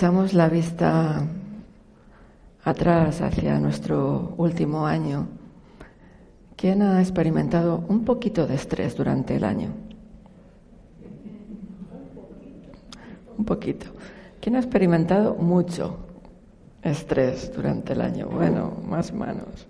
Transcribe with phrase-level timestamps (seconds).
[0.00, 1.26] Echamos la vista
[2.64, 5.28] atrás hacia nuestro último año,
[6.56, 9.68] ¿quién ha experimentado un poquito de estrés durante el año?
[13.36, 13.88] Un poquito.
[14.40, 15.98] ¿Quién ha experimentado mucho
[16.80, 18.26] estrés durante el año?
[18.26, 19.68] Bueno, más manos.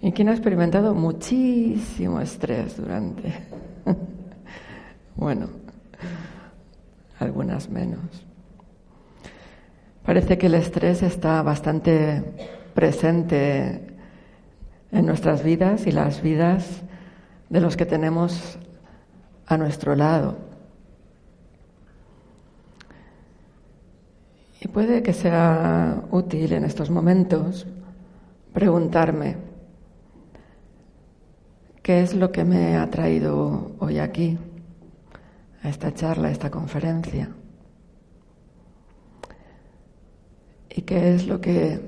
[0.00, 3.34] ¿Y quién ha experimentado muchísimo estrés durante?
[5.14, 5.48] bueno,
[7.18, 8.25] algunas menos.
[10.06, 12.22] Parece que el estrés está bastante
[12.74, 13.88] presente
[14.92, 16.82] en nuestras vidas y las vidas
[17.48, 18.56] de los que tenemos
[19.46, 20.36] a nuestro lado.
[24.60, 27.66] Y puede que sea útil en estos momentos
[28.52, 29.36] preguntarme,
[31.82, 34.38] ¿qué es lo que me ha traído hoy aquí,
[35.64, 37.35] a esta charla, a esta conferencia?
[40.76, 41.80] Y qué es lo que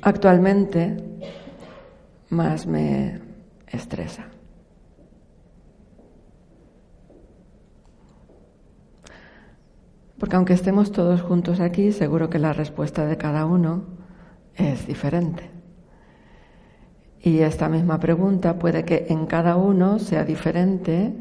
[0.00, 0.96] actualmente
[2.30, 3.20] más me
[3.68, 4.24] estresa.
[10.18, 13.84] Porque aunque estemos todos juntos aquí, seguro que la respuesta de cada uno
[14.54, 15.50] es diferente.
[17.20, 21.12] Y esta misma pregunta puede que en cada uno sea diferente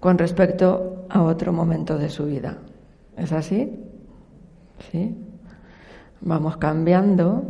[0.00, 2.58] con respecto a otro momento de su vida.
[3.16, 3.70] ¿Es así?
[4.90, 5.29] ¿Sí?
[6.20, 7.44] Vamos cambiando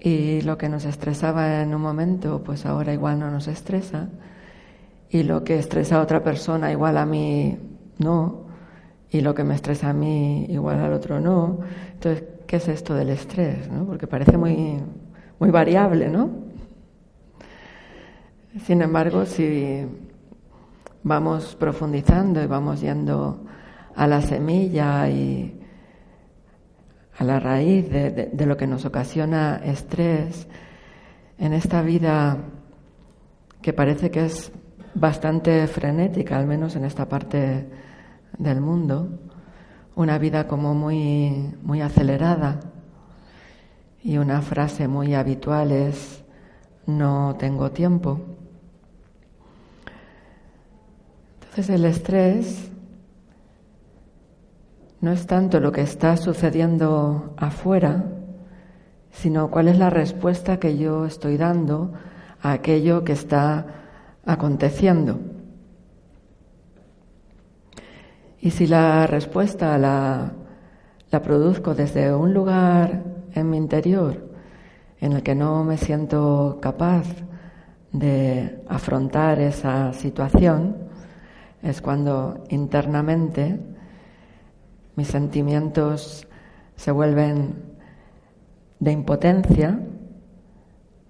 [0.00, 4.08] y lo que nos estresaba en un momento, pues ahora igual no nos estresa
[5.10, 7.56] y lo que estresa a otra persona igual a mí
[7.98, 8.42] no
[9.10, 11.60] y lo que me estresa a mí igual al otro no.
[11.92, 13.70] Entonces, ¿qué es esto del estrés?
[13.70, 13.84] ¿no?
[13.84, 14.78] Porque parece muy,
[15.38, 16.30] muy variable, ¿no?
[18.64, 19.86] Sin embargo, si
[21.02, 23.44] vamos profundizando y vamos yendo
[23.94, 25.61] a la semilla y
[27.22, 30.48] a la raíz de, lo que nos ocasiona estrés
[31.38, 32.36] en esta vida
[33.60, 34.50] que parece que es
[34.94, 37.68] bastante frenética, al menos en esta parte
[38.38, 39.20] del mundo,
[39.94, 42.58] una vida como muy, muy acelerada
[44.02, 46.24] y una frase muy habitual es
[46.86, 48.20] no tengo tiempo.
[51.40, 52.71] Entonces el estrés
[55.02, 58.04] no es tanto lo que está sucediendo afuera,
[59.10, 61.92] sino cuál es la respuesta que yo estoy dando
[62.40, 63.66] a aquello que está
[64.24, 65.18] aconteciendo.
[68.40, 70.34] Y si la respuesta la,
[71.10, 73.02] la produzco desde un lugar
[73.34, 74.30] en mi interior
[75.00, 77.06] en el que no me siento capaz
[77.90, 80.76] de afrontar esa situación,
[81.60, 83.71] es cuando internamente
[84.96, 86.26] mis sentimientos
[86.76, 87.54] se vuelven
[88.80, 89.80] de impotencia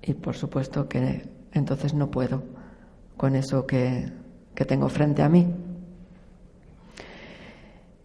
[0.02, 2.42] y por supuesto que entonces no puedo
[3.16, 4.12] con eso que,
[4.54, 5.54] que tengo frente a mí.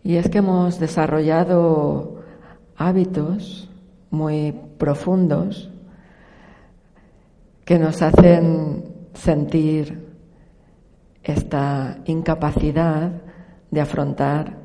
[0.03, 2.23] Y es que hemos desarrollado
[2.77, 3.69] hábitos
[4.09, 5.69] muy profundos
[7.65, 10.07] que nos hacen sentir
[11.23, 13.11] esta incapacidad
[13.69, 14.56] de afrontar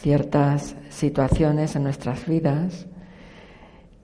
[0.00, 2.86] ciertas situaciones en nuestras vidas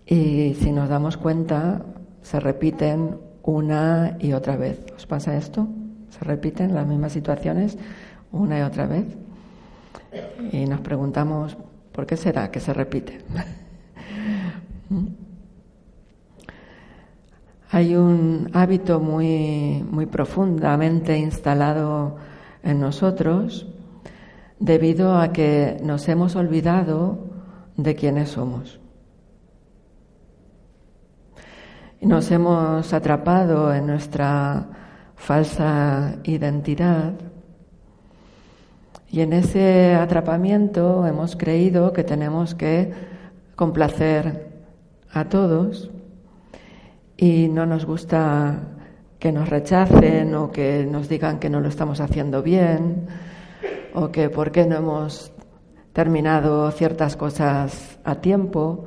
[0.06, 1.83] y si nos damos cuenta
[2.23, 4.85] se repiten una y otra vez.
[4.97, 5.69] ¿Os pasa esto?
[6.11, 7.79] Se repiten las mismas situaciones
[8.31, 9.06] una y otra vez
[10.53, 11.56] y nos preguntamos
[11.93, 13.21] ¿por qué será que se repite?
[17.71, 22.17] Hay un hábito muy, muy profundamente instalado
[22.62, 23.67] en nosotros
[24.62, 27.19] debido a que nos hemos olvidado
[27.76, 28.79] de quiénes somos.
[32.00, 34.67] Nos hemos atrapado en nuestra
[35.17, 37.12] falsa identidad
[39.11, 42.93] y en ese atrapamiento hemos creído que tenemos que
[43.56, 44.49] complacer
[45.12, 45.91] a todos
[47.17, 48.61] y no nos gusta
[49.19, 53.06] que nos rechacen o que nos digan que no lo estamos haciendo bien
[53.94, 55.32] o que por qué no hemos
[55.93, 58.85] terminado ciertas cosas a tiempo.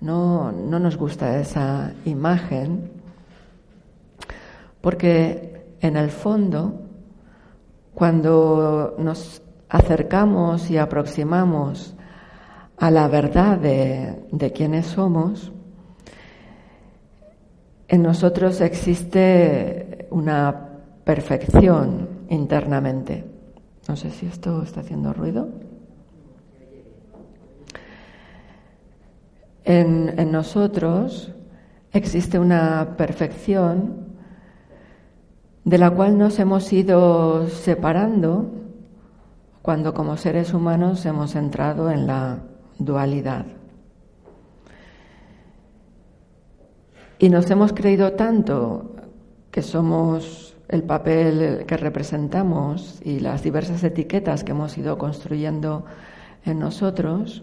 [0.00, 2.96] No, no nos gusta esa imagen
[4.86, 6.80] porque en el fondo,
[7.92, 11.92] cuando nos acercamos y aproximamos
[12.76, 15.50] a la verdad de, de quiénes somos,
[17.88, 20.68] en nosotros existe una
[21.02, 23.35] perfección internamente.
[23.88, 25.48] No sé si esto está haciendo ruido.
[29.64, 31.32] En, nosotros
[31.92, 34.06] existe una perfección
[35.64, 38.50] de la cual nos hemos ido separando
[39.62, 42.38] cuando como seres humanos hemos entrado en la
[42.78, 43.46] dualidad.
[47.18, 48.94] Y nos hemos creído tanto
[49.50, 55.84] que somos el papel que representamos y las diversas etiquetas que hemos ido construyendo
[56.44, 57.42] en nosotros,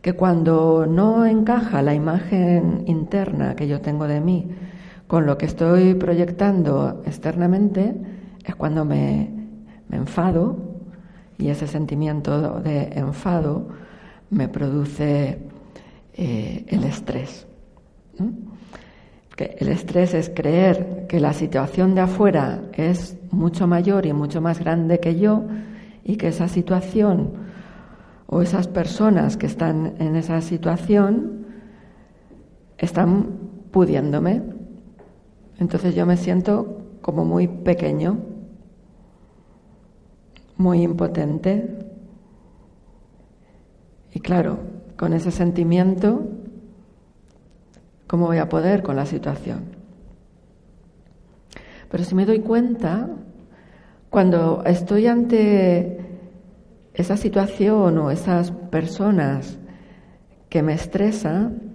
[0.00, 4.50] que cuando no encaja la imagen interna que yo tengo de mí
[5.06, 7.94] con lo que estoy proyectando externamente,
[8.44, 9.30] es cuando me,
[9.90, 10.56] enfado
[11.36, 13.68] y ese sentimiento de enfado
[14.30, 15.38] me produce
[16.14, 17.46] eh, el estrés.
[19.36, 24.40] Que el estrés es creer que la situación de afuera es mucho mayor y mucho
[24.40, 25.44] más grande que yo
[26.04, 27.32] y que esa situación
[28.26, 31.46] o esas personas que están en esa situación
[32.78, 33.26] están
[33.70, 34.42] pudiéndome
[35.62, 38.18] entonces yo me siento como muy pequeño,
[40.56, 41.78] muy impotente.
[44.12, 44.58] Y claro,
[44.96, 46.22] con ese sentimiento,
[48.12, 49.74] ¿cómo voy a poder con la situación?
[51.90, 53.08] Pero si me doy cuenta,
[54.10, 55.98] cuando estoy ante
[56.92, 59.56] esa situación o esas personas
[60.50, 61.72] que me estresan,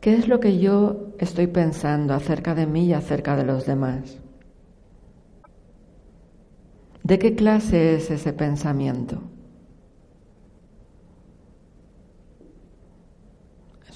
[0.00, 4.16] ¿Qué es lo que yo estoy pensando acerca de mí y acerca de los demás?
[7.02, 9.20] ¿De qué clase es ese pensamiento?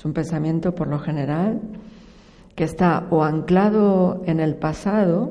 [0.02, 1.60] Es un pensamiento por lo general
[2.56, 5.30] que está o anclado en el pasado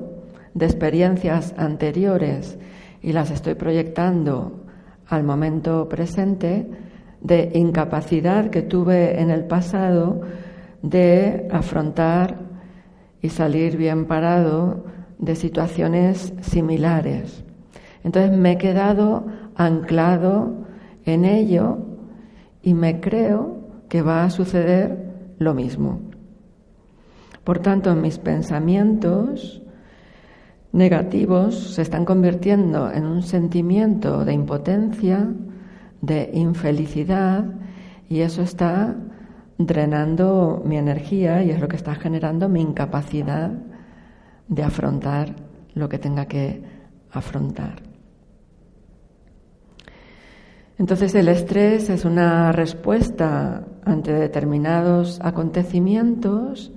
[0.53, 2.57] de experiencias anteriores
[3.01, 4.62] y las estoy proyectando
[5.07, 6.69] al momento presente,
[7.19, 10.21] de incapacidad que tuve en el pasado
[10.81, 12.39] de afrontar
[13.21, 14.85] y salir bien parado
[15.17, 17.44] de situaciones similares.
[18.06, 20.63] Entonces me he quedado anclado
[21.03, 21.77] en ello
[22.63, 23.61] y me creo
[23.91, 26.00] que va a suceder lo mismo.
[27.43, 29.62] Por tanto, mis pensamientos
[30.71, 35.27] negativos se están convirtiendo en un sentimiento de impotencia,
[36.00, 37.43] de infelicidad,
[38.07, 38.95] y eso está
[39.57, 43.51] drenando mi energía y es lo que está generando mi incapacidad
[44.48, 45.36] de afrontar
[45.74, 46.63] lo que tenga que
[47.12, 47.90] afrontar.
[50.78, 56.72] Entonces el estrés es una respuesta ante determinados acontecimientos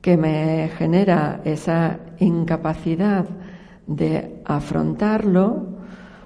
[0.00, 3.26] que me genera esa incapacidad
[3.86, 5.78] de afrontarlo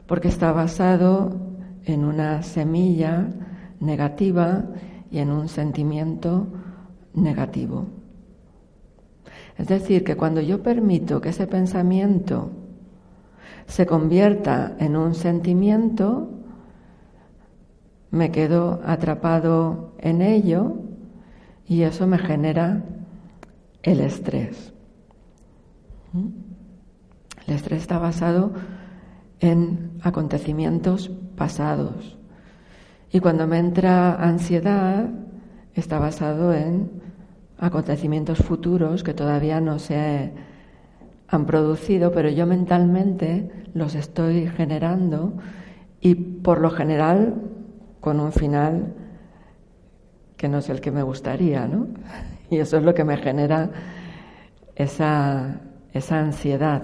[0.06, 1.40] porque está basado
[1.84, 3.28] en una semilla
[3.80, 4.64] negativa
[5.10, 6.46] y en un sentimiento
[7.14, 7.86] negativo.
[9.56, 12.50] Es decir, que cuando yo permito que ese pensamiento
[13.66, 16.30] se convierta en un sentimiento,
[18.14, 20.76] me quedo atrapado en ello
[21.66, 22.84] y eso me genera
[23.82, 24.72] el estrés.
[27.46, 28.52] El estrés está basado
[29.40, 32.16] en acontecimientos pasados,
[33.10, 35.08] y cuando me entra ansiedad,
[35.74, 36.90] está basado en
[37.58, 40.32] acontecimientos futuros que todavía no se
[41.28, 45.32] han producido, pero yo mentalmente los estoy generando
[46.00, 47.53] y por lo general
[48.04, 48.92] con un final
[50.36, 51.88] que no es el que me gustaría, ¿no?
[52.50, 53.70] Y eso es lo que me genera
[54.76, 55.62] esa,
[55.94, 56.82] esa ansiedad.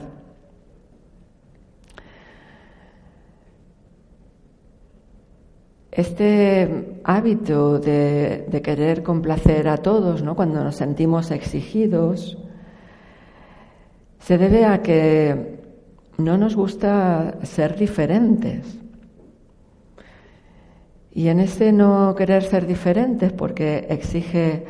[5.92, 10.34] Este hábito de, de, querer complacer a todos, ¿no?
[10.34, 12.38] cuando nos sentimos exigidos,
[14.20, 15.60] se debe a que
[16.16, 18.79] no nos gusta ser diferentes.
[21.12, 24.64] Y en ese no querer ser diferentes, porque exige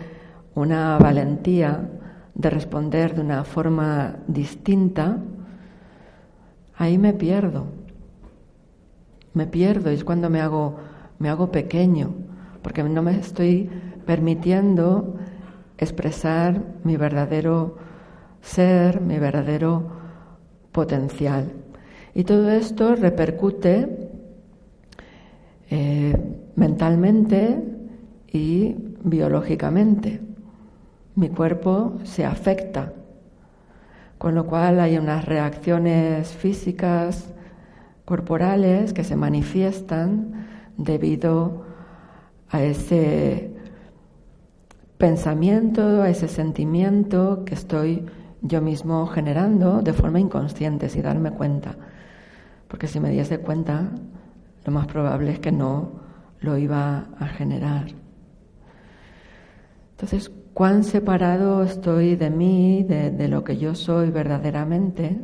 [0.55, 1.89] una valentía
[2.35, 5.19] de responder de una forma distinta,
[6.77, 7.67] ahí me pierdo.
[9.35, 10.77] Me pierdo y es cuando me hago,
[11.19, 12.15] me hago pequeño,
[12.63, 13.71] porque no me estoy
[14.07, 15.17] permitiendo
[15.79, 17.77] expresar mi verdadero
[18.41, 19.85] ser, mi verdadero
[20.73, 21.53] potencial.
[22.15, 24.10] Y todo esto repercute
[25.71, 26.17] eh,
[26.57, 27.63] mentalmente
[28.27, 28.75] y
[29.05, 30.21] biológicamente.
[31.15, 32.93] Mi cuerpo se afecta,
[34.19, 37.33] con lo cual hay unas reacciones físicas,
[38.05, 40.47] corporales que se manifiestan
[40.77, 41.65] debido
[42.51, 43.53] a ese
[44.99, 48.07] pensamiento, a ese sentimiento que estoy
[48.43, 51.77] yo mismo generando de forma inconsciente, sin darme cuenta.
[52.67, 53.91] Porque si me diese cuenta,
[54.71, 56.01] más probable es que no
[56.41, 57.89] lo iba a generar.
[59.93, 65.21] Entonces, cuán separado estoy de mí, de, lo que yo soy verdaderamente,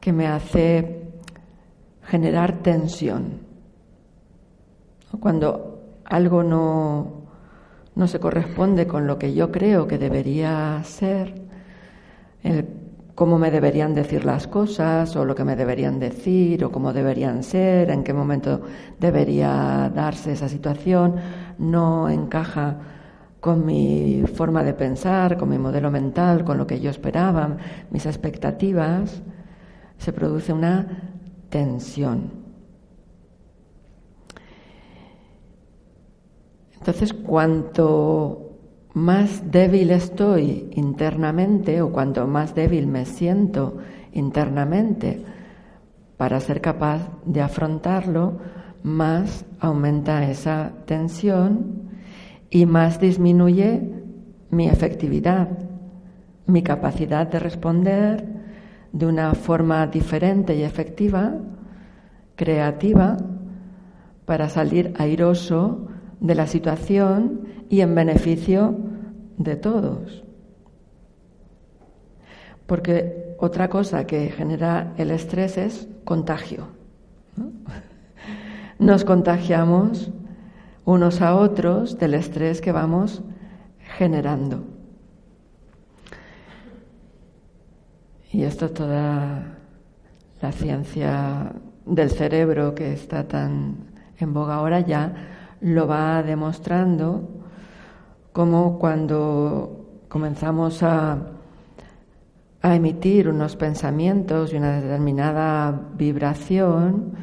[0.00, 1.12] que me hace
[2.02, 3.40] generar tensión.
[5.20, 7.26] Cuando algo no,
[7.94, 11.42] no se corresponde con lo que yo creo que debería ser,
[12.42, 12.79] el
[13.20, 17.42] cómo me deberían decir las cosas o lo que me deberían decir o cómo deberían
[17.42, 18.62] ser, en qué momento
[18.98, 21.16] debería darse esa situación,
[21.58, 22.78] no encaja
[23.38, 27.58] con mi forma de pensar, con mi modelo mental, con lo que yo esperaba,
[27.90, 29.20] mis expectativas,
[29.98, 30.86] se produce una
[31.50, 32.32] tensión.
[36.72, 38.49] Entonces, cuanto
[38.94, 43.78] más débil estoy internamente o cuanto más débil me siento
[44.12, 45.22] internamente
[46.16, 48.38] para ser capaz de afrontarlo,
[48.82, 51.88] más aumenta esa tensión
[52.50, 53.90] y más disminuye
[54.50, 55.48] mi efectividad,
[56.46, 58.26] mi capacidad de responder
[58.92, 61.36] de una forma diferente y efectiva,
[62.34, 63.16] creativa,
[64.26, 65.86] para salir airoso
[66.20, 68.76] de la situación y en beneficio
[69.38, 70.24] de todos.
[72.66, 76.66] Porque otra cosa que genera el estrés es contagio.
[78.78, 80.10] Nos contagiamos
[80.84, 83.22] unos a otros del estrés que vamos
[83.96, 84.64] generando.
[88.32, 89.58] Y esto es toda
[90.42, 91.52] la ciencia
[91.86, 95.14] del cerebro que está tan en boga ahora ya
[95.60, 97.39] lo va demostrando
[98.32, 101.18] como cuando comenzamos a,
[102.62, 107.14] a emitir unos pensamientos y una determinada vibración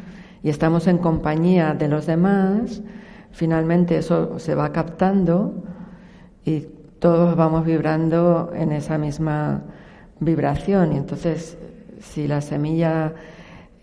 [0.44, 2.82] y estamos en compañía de los demás,
[3.32, 5.64] finalmente eso se va captando
[6.46, 6.68] y
[7.00, 9.64] todos vamos vibrando en esa misma
[10.20, 10.94] vibración.
[10.94, 11.58] Y entonces,
[12.00, 13.14] si la semilla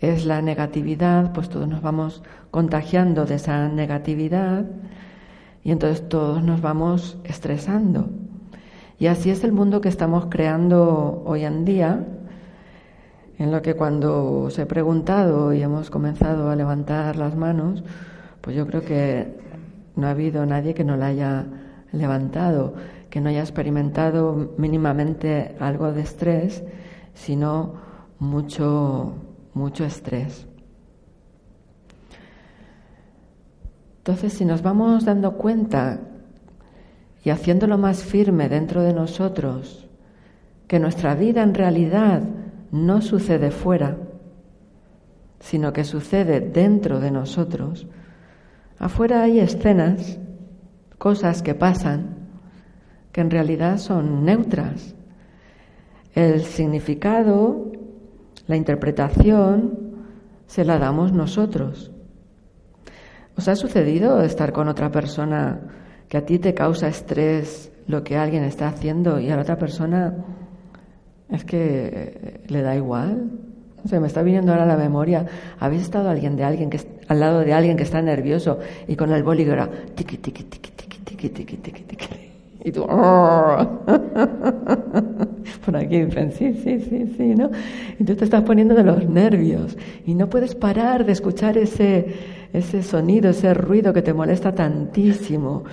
[0.01, 4.65] es la negatividad, pues todos nos vamos contagiando de esa negatividad
[5.65, 8.07] y entonces todos nos vamos estresando.
[8.99, 12.05] Y así es el mundo que estamos creando hoy en día,
[13.39, 17.83] en lo que cuando os he preguntado y hemos comenzado a levantar las manos,
[18.41, 19.35] pues yo creo que
[19.95, 21.47] no ha habido nadie que no la haya
[21.91, 22.75] levantado,
[23.09, 26.63] que no haya experimentado mínimamente algo de estrés,
[27.15, 27.73] sino
[28.19, 29.13] mucho,
[29.55, 30.47] mucho estrés.
[34.05, 35.99] Entonces, si nos vamos dando cuenta
[37.23, 39.87] y haciéndolo más firme dentro de nosotros,
[40.67, 42.21] que nuestra vida en realidad
[42.71, 43.97] no sucede fuera,
[45.39, 47.87] sino que sucede dentro de nosotros,
[48.77, 50.19] afuera hay escenas,
[50.99, 52.27] cosas que pasan,
[53.11, 54.93] que en realidad son neutras.
[56.13, 57.71] El significado,
[58.45, 59.79] la interpretación,
[60.45, 61.91] se la damos nosotros.
[63.37, 65.59] ¿Os ha sucedido estar con otra persona
[66.07, 69.57] que a ti te causa estrés lo que alguien está haciendo y a la otra
[69.57, 70.13] persona
[71.29, 73.31] es que le da igual?
[73.83, 75.25] O sea, me está viniendo ahora a la memoria.
[75.59, 79.11] ¿Habéis estado alguien de alguien que al lado de alguien que está nervioso y con
[79.11, 82.07] el bolígrafo tiqui tiqui tiqui tiqui tiqui, tiqui, tiqui, tiqui.
[82.63, 82.81] Y tú,
[85.65, 87.51] por aquí dicen, sí, sí, sí, sí, ¿no?
[87.99, 92.07] Y tú te estás poniendo de los nervios y no puedes parar de escuchar ese,
[92.57, 95.63] ese sonido, ese ruido que te molesta tantísimo.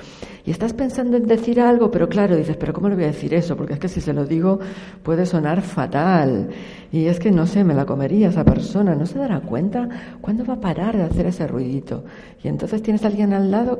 [0.44, 3.32] Y estás pensando en decir algo, pero claro, dices, pero ¿cómo le voy a decir
[3.32, 3.56] eso?
[3.56, 4.58] Porque es que si se lo digo
[5.02, 6.48] puede sonar fatal.
[6.90, 9.88] Y es que no sé, me la comería esa persona, no se dará cuenta
[10.20, 12.04] cuándo va a parar de hacer ese ruidito.
[12.42, 13.78] Y entonces tienes a alguien al lado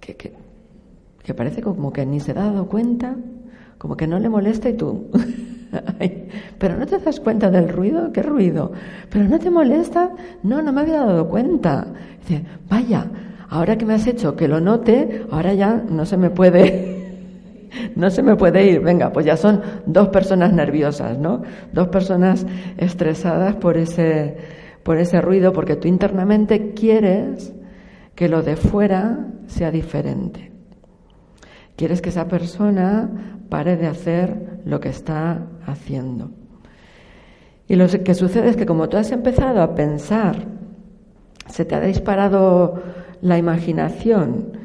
[0.00, 0.32] que, que,
[1.22, 3.16] que parece como que ni se ha dado cuenta,
[3.78, 5.10] como que no le molesta y tú.
[6.58, 8.72] pero no te das cuenta del ruido, ¿qué ruido?
[9.08, 10.10] Pero no te molesta,
[10.42, 11.86] no, no me había dado cuenta.
[12.20, 13.06] Dice, vaya,
[13.48, 17.28] ahora que me has hecho que lo note, ahora ya no se me puede,
[17.96, 18.80] no se me puede ir.
[18.80, 21.42] Venga, pues ya son dos personas nerviosas, ¿no?
[21.72, 22.46] Dos personas
[22.76, 24.36] estresadas por ese,
[24.82, 27.52] por ese ruido, porque tú internamente quieres
[28.14, 30.50] que lo de fuera sea diferente.
[31.76, 33.08] Quieres que esa persona
[33.48, 36.30] pare de hacer lo que está haciendo.
[37.68, 40.44] Y lo que sucede es que como tú has empezado a pensar,
[41.48, 42.82] se te ha disparado
[43.22, 44.58] la imaginación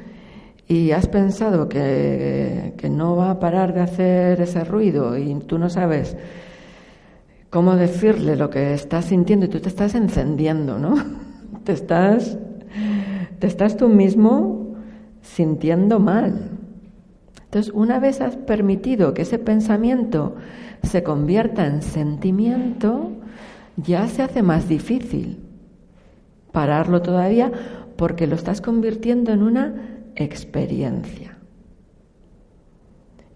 [0.68, 5.60] y has pensado que, que, no va a parar de hacer ese ruido y tú
[5.60, 6.18] no sabes
[7.52, 10.96] cómo decirle lo que estás sintiendo y tú te estás encendiendo, ¿no?
[11.64, 12.38] Te estás,
[13.40, 14.76] te estás tú mismo
[15.22, 16.55] sintiendo mal.
[17.56, 20.36] Entonces, una vez has permitido que ese pensamiento
[20.84, 23.12] se convierta en sentimiento,
[23.78, 25.40] ya se hace más difícil
[26.52, 27.54] pararlo todavía
[27.96, 31.38] porque lo estás convirtiendo en una experiencia.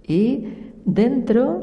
[0.05, 0.49] Y
[0.83, 1.61] dentro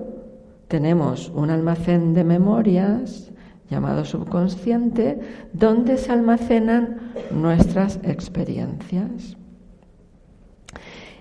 [0.68, 3.32] tenemos un almacén de memorias
[3.68, 5.20] llamado subconsciente
[5.52, 9.36] donde se almacenan nuestras experiencias.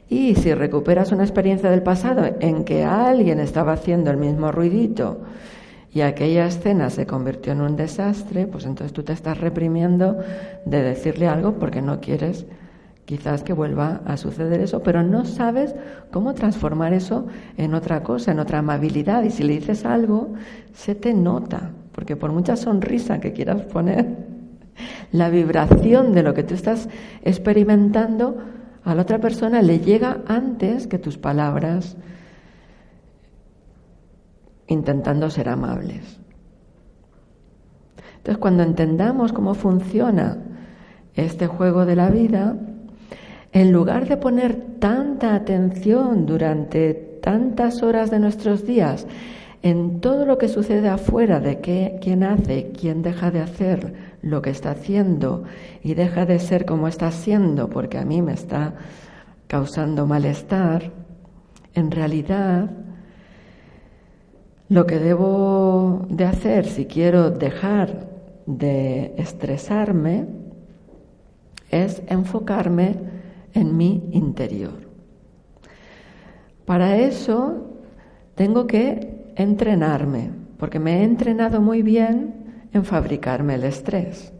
[0.09, 5.21] Y si recuperas una experiencia del pasado en que alguien estaba haciendo el mismo ruidito
[5.91, 10.17] y aquella escena se convirtió en un desastre, pues entonces tú te estás reprimiendo
[10.65, 12.45] de decirle algo porque no quieres
[13.05, 15.75] quizás que vuelva a suceder eso, pero no sabes
[16.11, 19.23] cómo transformar eso en otra cosa, en otra amabilidad.
[19.23, 20.33] Y si le dices algo,
[20.73, 24.07] se te nota, porque por mucha sonrisa que quieras poner,
[25.11, 26.89] la vibración de lo que tú estás
[27.23, 28.37] experimentando
[28.85, 31.97] a la otra persona le llega antes que tus palabras
[34.67, 36.19] intentando ser amables.
[38.17, 40.37] Entonces, cuando entendamos cómo funciona
[41.15, 42.55] este juego de la vida,
[43.51, 49.07] en lugar de poner tanta atención durante tantas horas de nuestros días
[49.63, 53.93] en todo lo que sucede afuera de qué, quién hace, quién deja de hacer
[54.25, 55.43] lo que está haciendo
[55.83, 58.73] y deja de ser como está siendo porque a mí me está
[59.47, 60.91] causando malestar,
[61.75, 62.71] en realidad
[64.67, 68.09] lo que debo de hacer si quiero dejar
[68.47, 70.25] de estresarme
[71.69, 72.95] es enfocarme
[73.53, 74.89] en mi interior.
[76.65, 77.77] Para eso
[78.33, 82.34] tengo que entrenarme, porque me he entrenado muy bien
[82.75, 84.33] en fabricarme el estrés.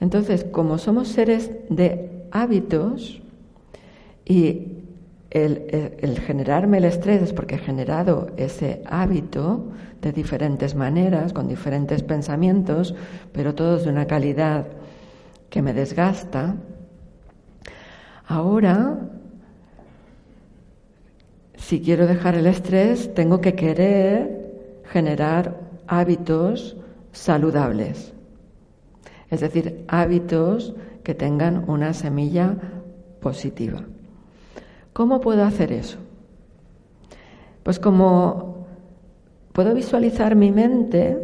[0.00, 3.22] Entonces, como somos seres de hábitos
[4.24, 4.78] y
[5.30, 9.68] el, generarme el estrés es porque he generado ese hábito
[10.02, 12.96] de diferentes maneras, con diferentes pensamientos,
[13.32, 14.66] pero todos de una calidad
[15.50, 16.56] que me desgasta.
[18.26, 18.98] Ahora,
[21.56, 26.76] si quiero dejar el estrés, tengo que querer generar hábitos
[27.10, 28.14] saludables.
[29.28, 32.56] Es decir, hábitos que tengan una semilla
[33.20, 33.82] positiva.
[34.92, 35.98] ¿Cómo puedo hacer eso?
[37.64, 38.66] Pues como
[39.52, 41.18] puedo visualizar mi mente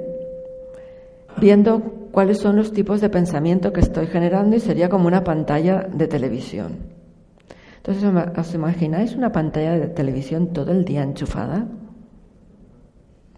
[1.41, 5.87] viendo cuáles son los tipos de pensamiento que estoy generando y sería como una pantalla
[5.93, 6.79] de televisión.
[7.77, 8.05] Entonces,
[8.37, 11.69] ¿os imagináis una pantalla de televisión todo el día enchufada?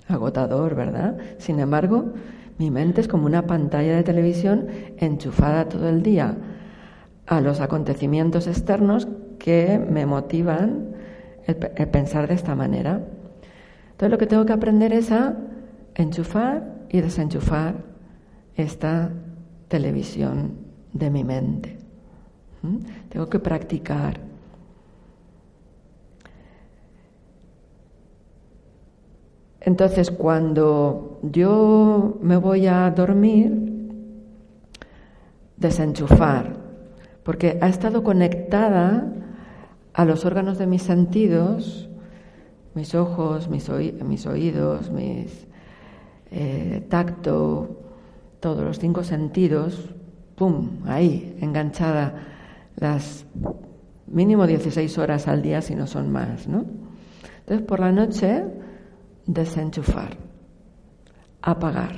[0.08, 1.18] Agotador, ¿verdad?
[1.38, 2.12] Sin embargo,
[2.58, 4.66] mi mente es como una pantalla de televisión
[4.96, 6.36] enchufada todo el día
[7.26, 9.06] a los acontecimientos externos
[9.38, 10.94] que me motivan
[11.46, 11.56] el,
[11.88, 13.00] pensar de esta manera.
[13.90, 15.36] Entonces lo que tengo que aprender es a
[15.94, 17.84] enchufar y desenchufar
[18.56, 19.10] esta
[19.68, 20.54] televisión
[20.92, 21.78] de mi mente.
[23.08, 24.27] Tengo que practicar.
[29.68, 33.92] Entonces, cuando yo me voy a dormir,
[35.58, 36.56] desenchufar
[37.22, 39.12] porque ha estado conectada
[39.92, 41.90] a los órganos de mis sentidos,
[42.72, 45.46] mis ojos, mis, oídos, mis
[46.30, 47.82] eh, tacto,
[48.40, 49.90] todos los cinco sentidos,
[50.34, 52.14] ¡pum!, ahí, enganchada
[52.76, 53.26] las
[54.06, 56.64] mínimo 16 horas al día si no son más, ¿no?
[57.40, 58.46] Entonces por la noche
[59.28, 60.16] desenchufar,
[61.42, 61.96] apagar,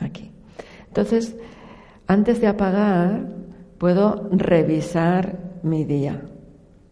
[0.00, 0.32] aquí.
[0.88, 1.36] Entonces,
[2.08, 3.28] antes de apagar,
[3.78, 6.22] puedo revisar mi día,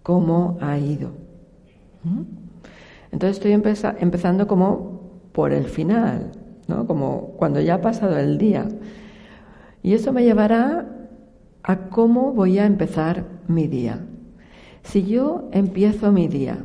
[0.02, 1.10] cómo ha ido.
[2.04, 2.22] ¿Mm?
[3.10, 5.00] Entonces estoy empezando como
[5.32, 6.32] por el final,
[6.68, 6.86] ¿no?
[6.86, 8.68] Como cuando ya ha pasado el día.
[9.82, 11.08] Y eso me llevará
[11.62, 14.04] a cómo voy a empezar mi día.
[14.82, 16.58] Si yo empiezo mi día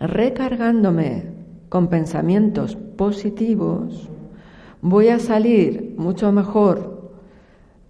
[0.00, 1.31] recargándome
[1.72, 4.10] con pensamientos positivos,
[4.82, 7.14] voy a salir mucho mejor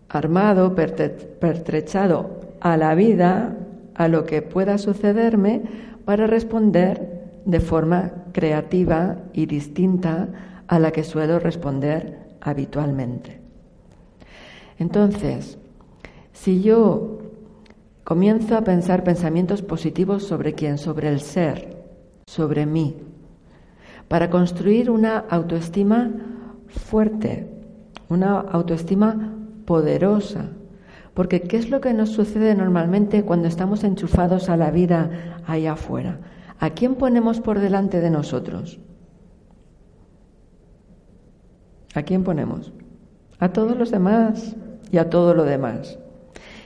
[0.08, 3.56] armado, pertrechado a la vida,
[3.96, 5.62] a lo que pueda sucederme,
[6.04, 10.28] para responder de forma creativa y distinta
[10.68, 13.40] a la que suelo responder habitualmente.
[14.78, 15.58] Entonces,
[16.32, 17.18] si yo
[18.04, 21.82] comienzo a pensar pensamientos positivos sobre quién, sobre el ser,
[22.28, 23.10] sobre mí,
[24.12, 26.11] para construir una autoestima
[26.66, 27.48] fuerte,
[28.11, 29.33] una autoestima
[29.64, 30.51] poderosa.
[31.14, 35.66] Porque ¿qué es lo que nos sucede normalmente cuando estamos enchufados a la vida ahí
[35.66, 36.18] afuera?
[36.61, 38.81] ¿A quién ponemos por delante de nosotros?
[41.94, 42.70] ¿A quién ponemos?
[43.38, 44.55] A todos los demás
[44.90, 45.98] y a todo lo demás.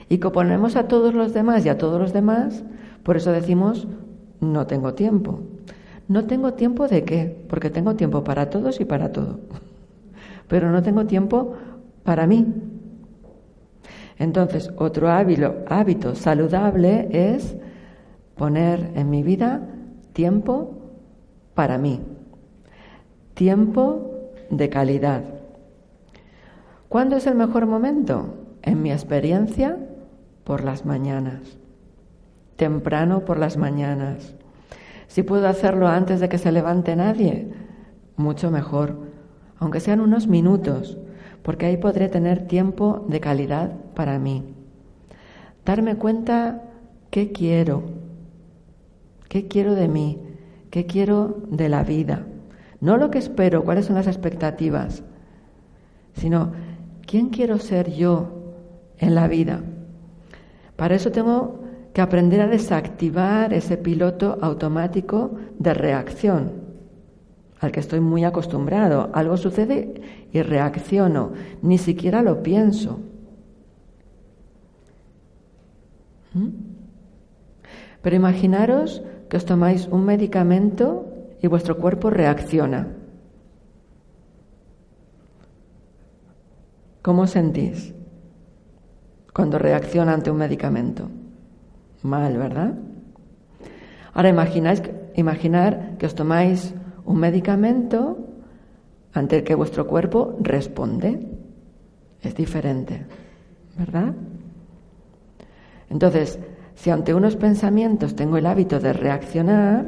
[0.08, 2.64] Y que ponemos a todos los demás y a todos los demás,
[3.04, 3.86] por eso decimos,
[4.40, 5.42] no tengo tiempo.
[6.08, 9.40] No tengo tiempo de qué, porque tengo tiempo para todos y para todo.
[10.48, 11.54] Pero no tengo tiempo
[12.04, 12.46] para mí.
[14.18, 17.56] Entonces, otro hábito, saludable es
[18.36, 19.68] poner en mi vida
[20.12, 20.74] tiempo
[21.54, 22.00] para mí.
[23.34, 24.10] Tiempo
[24.50, 25.22] de calidad.
[26.88, 28.34] ¿Cuándo es el mejor momento?
[28.62, 29.76] En mi experiencia,
[30.44, 31.58] por las mañanas.
[32.56, 34.36] Temprano por las mañanas.
[35.08, 37.52] Si puedo hacerlo antes de que se levante nadie,
[38.16, 38.96] mucho mejor,
[39.58, 40.98] aunque sean unos minutos,
[41.42, 44.54] porque ahí podré tener tiempo de calidad para mí.
[45.64, 46.62] Darme cuenta
[47.10, 47.82] qué quiero,
[49.28, 50.20] qué quiero de mí,
[50.70, 52.26] qué quiero de la vida.
[52.80, 55.02] No lo que espero, cuáles son las expectativas,
[56.14, 56.52] sino
[57.06, 58.54] quién quiero ser yo
[58.98, 59.60] en la vida.
[60.76, 61.60] Para eso tengo
[61.96, 66.52] que aprender a desactivar ese piloto automático de reacción
[67.58, 69.08] al que estoy muy acostumbrado.
[69.14, 69.94] Algo sucede
[70.30, 71.32] y reacciono,
[71.62, 73.00] ni siquiera lo pienso.
[76.34, 76.48] ¿Mm?
[78.02, 81.06] Pero imaginaros que os tomáis un medicamento
[81.40, 82.88] y vuestro cuerpo reacciona.
[87.00, 87.94] ¿Cómo sentís
[89.32, 91.08] cuando reacciona ante un medicamento?
[92.06, 92.74] Mal, ¿verdad?
[94.14, 94.82] Ahora imagináis,
[95.14, 96.72] imaginar que os tomáis
[97.04, 98.18] un medicamento
[99.12, 101.20] ante el que vuestro cuerpo responde.
[102.22, 103.06] Es diferente,
[103.76, 104.14] ¿verdad?
[105.90, 106.38] Entonces,
[106.74, 109.86] si ante unos pensamientos tengo el hábito de reaccionar,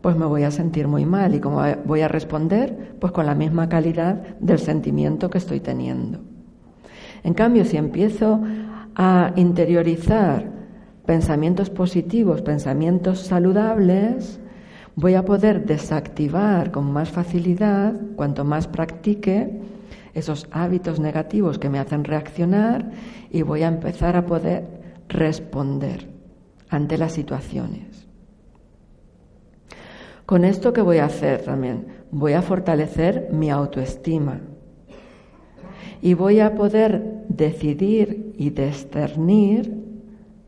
[0.00, 3.34] pues me voy a sentir muy mal y como voy a responder, pues con la
[3.34, 6.20] misma calidad del sentimiento que estoy teniendo.
[7.22, 8.40] En cambio, si empiezo
[8.96, 10.61] a interiorizar
[11.06, 14.40] pensamientos positivos, pensamientos saludables,
[14.94, 19.60] voy a poder desactivar con más facilidad, cuanto más practique,
[20.14, 22.90] esos hábitos negativos que me hacen reaccionar
[23.30, 24.66] y voy a empezar a poder
[25.08, 26.08] responder
[26.68, 28.06] ante las situaciones.
[30.26, 31.86] Con esto, ¿qué voy a hacer también?
[32.10, 34.40] Voy a fortalecer mi autoestima
[36.00, 39.81] y voy a poder decidir y discernir,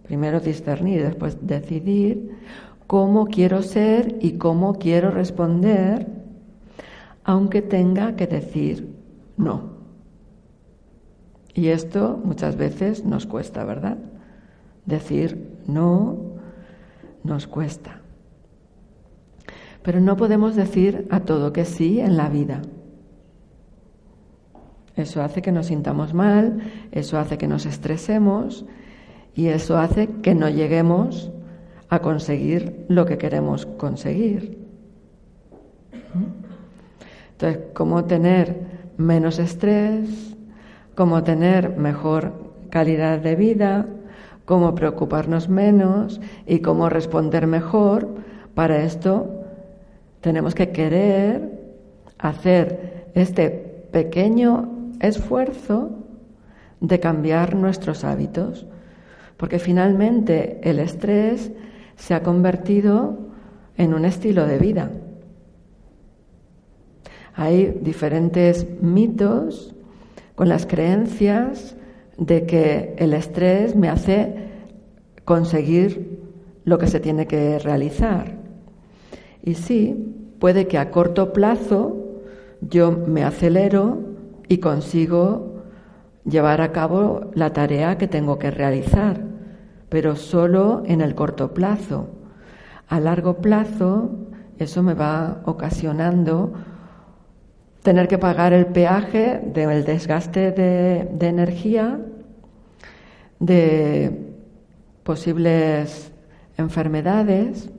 [0.05, 2.38] primero discernir, después decidir
[2.87, 6.07] cómo quiero ser y cómo quiero responder,
[7.25, 8.95] aunque tenga que decir
[9.37, 9.75] no.
[11.55, 13.99] Y esto muchas veces nos cuesta, ¿verdad?
[14.87, 16.19] Decir no
[17.23, 18.01] nos cuesta.
[19.83, 22.62] Pero no podemos decir a todo que sí en la vida.
[24.97, 26.61] Eso hace que nos sintamos mal,
[26.93, 28.64] eso hace que nos estresemos
[29.35, 31.31] y eso hace que no lleguemos
[31.88, 34.59] a conseguir lo que queremos conseguir.
[37.33, 38.61] Entonces, ¿cómo tener
[38.97, 40.37] menos estrés?
[40.94, 42.33] ¿Cómo tener mejor
[42.70, 43.87] calidad de vida?
[44.44, 48.09] cómo preocuparnos menos y cómo responder mejor.
[48.55, 49.44] Para esto
[50.20, 51.61] tenemos que querer
[52.18, 53.51] hacer este
[53.92, 55.90] pequeño esfuerzo
[56.81, 58.66] de cambiar nuestros hábitos,
[59.37, 61.51] porque finalmente el estrés
[61.97, 63.18] se ha convertido
[63.77, 64.90] en un estilo de vida.
[67.35, 69.75] Hay diferentes mitos
[70.35, 71.77] con las creencias
[72.16, 74.35] de que el estrés me hace
[75.25, 76.20] conseguir
[76.64, 78.37] lo que se tiene que realizar.
[79.42, 82.23] Y sí, puede que a corto plazo
[82.61, 83.99] yo me acelero
[84.49, 85.54] y consigo
[86.25, 89.21] llevar a cabo la tarea que tengo que realizar,
[89.89, 92.09] pero solo en el corto plazo.
[92.89, 94.11] A largo plazo,
[94.59, 96.53] eso me va ocasionando
[97.83, 102.01] tener que pagar el peaje del desgaste de, energía,
[103.39, 104.33] de
[105.03, 106.11] posibles
[106.57, 107.71] enfermedades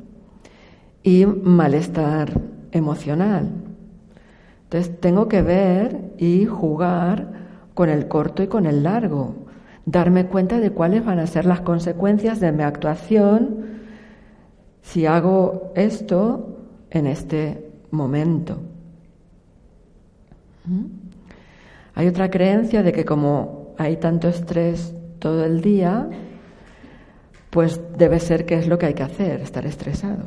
[1.01, 2.39] y malestar
[2.71, 3.49] emocional.
[4.63, 7.44] Entonces tengo que ver y jugar
[7.75, 9.35] con el corto y con el largo,
[9.85, 13.65] darme cuenta de cuáles van a ser las consecuencias de mi actuación
[14.81, 16.57] si hago esto
[16.89, 18.57] en este momento.
[21.93, 26.09] Hay otra creencia de que como hay tanto estrés todo el día,
[27.49, 30.25] pues debe ser que es lo que hay que hacer, estar estresado.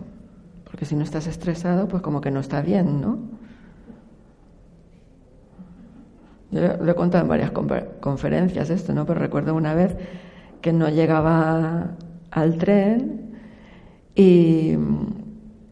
[0.65, 3.38] Porque si no estás estresado, pues como que no está bien, ¿no?
[6.51, 7.53] Yo lo he contado en varias
[8.01, 9.05] conferencias esto, ¿no?
[9.05, 9.97] Pero recuerdo una vez
[10.61, 11.91] que no llegaba
[12.31, 13.37] al tren
[14.15, 14.77] y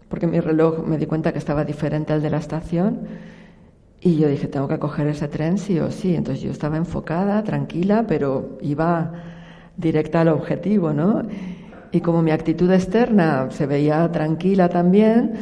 [0.09, 3.01] porque mi reloj me di cuenta que estaba diferente al de la estación
[4.01, 6.15] y yo dije, tengo que coger ese tren sí o sí.
[6.15, 9.13] Entonces yo estaba enfocada, tranquila, pero iba
[9.77, 11.23] directa al objetivo, ¿no?
[11.91, 15.33] Y como mi actitud externa se veía tranquila también,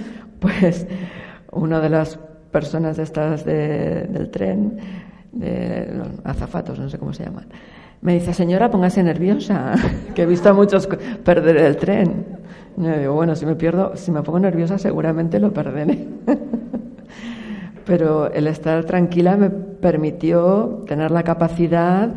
[0.40, 0.86] pues
[1.52, 2.18] una de las
[2.52, 4.78] personas estas del tren,
[5.34, 7.46] de los azafatos, no sé cómo se llaman,
[8.00, 9.74] me dice, señora, póngase nerviosa,
[10.14, 10.86] que he visto a muchos
[11.24, 12.26] perder el tren.
[12.76, 16.06] Y yo digo, bueno, si me pierdo, si me pongo nerviosa seguramente lo perderé.
[17.86, 22.10] pero el estar tranquila me permitió tener la capacidad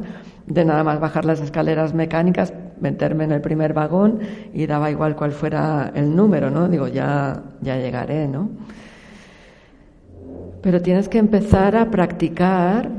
[0.45, 4.19] de nada más bajar las escaleras mecánicas, meterme en el primer vagón
[4.53, 6.69] y daba igual cuál fuera el número, ¿no?
[6.69, 8.49] Digo, ya, ya llegaré, ¿no?
[10.61, 12.89] Pero tienes que empezar a practicar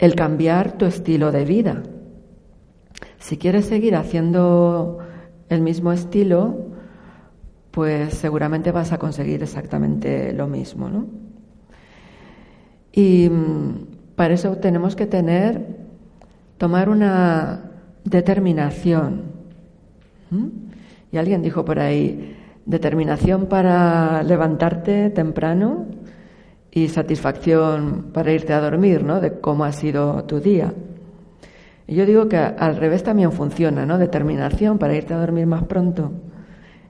[0.00, 1.82] el cambiar tu estilo de vida.
[3.18, 4.98] Si quieres seguir haciendo
[5.50, 6.70] el mismo estilo,
[7.70, 11.06] pues seguramente vas a conseguir exactamente lo mismo, ¿no?
[12.92, 15.66] Y mm, para eso tenemos que tener,
[16.56, 17.70] tomar una
[18.02, 19.38] determinación.
[21.12, 25.86] Y alguien dijo por ahí, determinación para levantarte temprano
[26.72, 29.20] y satisfacción para irte a dormir, ¿no?
[29.20, 30.72] De cómo ha sido tu día.
[31.86, 33.98] Y yo digo que al revés también funciona, ¿no?
[33.98, 36.12] Determinación para irte a dormir más pronto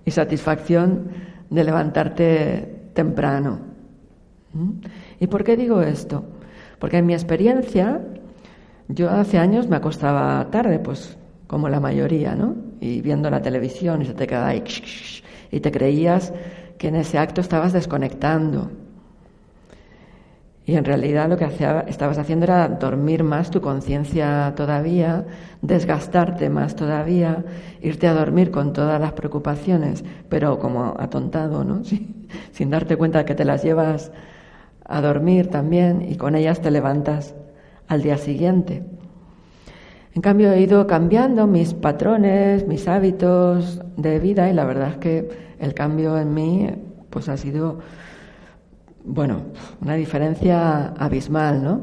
[0.05, 1.09] y satisfacción
[1.49, 3.61] de levantarte temprano.
[5.19, 6.25] ¿Y por qué digo esto?
[6.79, 8.01] Porque en mi experiencia,
[8.89, 11.17] yo hace años me acostaba tarde, pues
[11.47, 12.55] como la mayoría, ¿no?
[12.81, 14.63] Y viendo la televisión y se te quedaba ahí
[15.51, 16.33] y te creías
[16.79, 18.71] que en ese acto estabas desconectando.
[20.71, 25.27] Y en realidad lo que hacía, estabas haciendo era dormir más tu conciencia todavía,
[25.63, 27.45] desgastarte más todavía,
[27.83, 31.83] irte a dormir con todas las preocupaciones, pero como atontado, ¿no?
[32.53, 34.13] Sin darte cuenta de que te las llevas
[34.85, 37.35] a dormir también y con ellas te levantas
[37.89, 38.85] al día siguiente.
[40.15, 44.97] En cambio he ido cambiando mis patrones, mis hábitos de vida y la verdad es
[44.99, 45.29] que
[45.59, 46.71] el cambio en mí
[47.11, 47.81] pues ha sido
[49.05, 49.43] bueno,
[49.81, 51.81] una diferencia abismal, ¿no?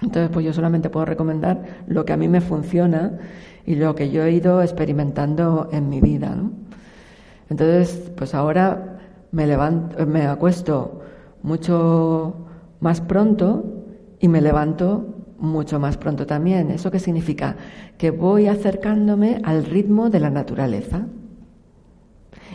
[0.00, 3.18] Entonces, pues yo solamente puedo recomendar lo que a mí me funciona
[3.64, 6.52] y lo que yo he ido experimentando en mi vida, ¿no?
[7.48, 8.98] Entonces, pues ahora
[9.30, 11.02] me levanto, me acuesto
[11.42, 12.46] mucho
[12.80, 13.84] más pronto
[14.18, 16.70] y me levanto mucho más pronto también.
[16.70, 17.56] ¿Eso qué significa?
[17.98, 21.06] Que voy acercándome al ritmo de la naturaleza.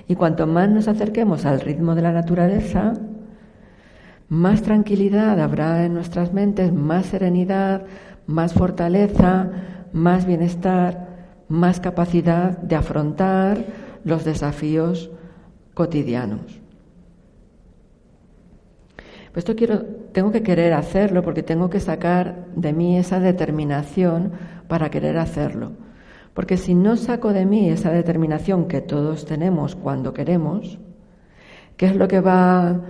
[0.07, 2.93] Y cuanto más nos acerquemos al ritmo de la naturaleza,
[4.29, 7.85] más tranquilidad habrá en nuestras mentes, más serenidad,
[8.25, 9.49] más fortaleza,
[9.93, 11.07] más bienestar,
[11.47, 13.65] más capacidad de afrontar
[14.03, 15.09] los desafíos
[15.73, 16.61] cotidianos.
[19.31, 24.31] Pues esto quiero, tengo que querer hacerlo porque tengo que sacar de mí esa determinación
[24.67, 25.73] para querer hacerlo.
[26.33, 30.79] Porque si no saco de mí esa determinación que todos tenemos cuando queremos,
[31.77, 32.81] ¿qué es lo que va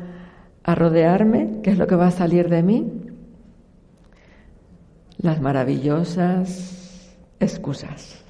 [0.68, 1.62] a rodearme?
[1.64, 2.92] ¿Qué es lo que va a salir de mí?
[5.18, 8.24] Las maravillosas excusas.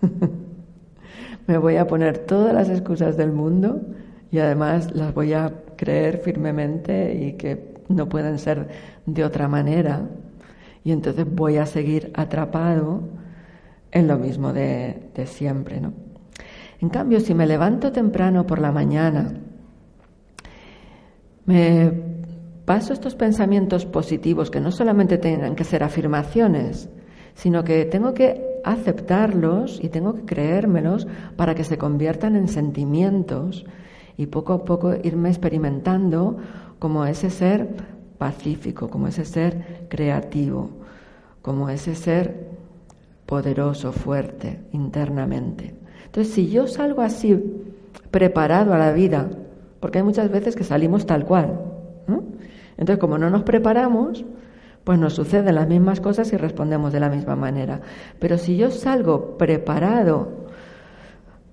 [1.46, 3.82] Me voy a poner todas las excusas del mundo
[4.30, 8.68] y además las voy a creer firmemente y que no pueden ser
[9.04, 10.08] de otra manera.
[10.84, 13.02] Y entonces voy a seguir atrapado
[13.90, 15.92] en lo mismo de, siempre, ¿no?
[16.80, 19.32] En cambio, si me levanto temprano por la mañana,
[21.46, 21.92] me
[22.64, 26.90] paso estos pensamientos positivos que no solamente tengan que ser afirmaciones,
[27.34, 31.06] sino que tengo que aceptarlos y tengo que creérmelos
[31.36, 33.64] para que se conviertan en sentimientos
[34.16, 36.38] y poco a poco irme experimentando
[36.78, 37.68] como ese ser
[38.18, 40.70] pacífico, como ese ser creativo,
[41.42, 42.48] como ese ser
[43.26, 45.74] poderoso, fuerte internamente.
[46.06, 47.38] Entonces, si yo salgo así
[48.10, 49.28] preparado a la vida,
[49.86, 51.60] porque hay muchas veces que salimos tal cual,
[52.76, 54.24] entonces como no nos preparamos,
[54.82, 57.82] pues nos suceden las mismas cosas y respondemos de la misma manera.
[58.18, 60.48] Pero si yo salgo preparado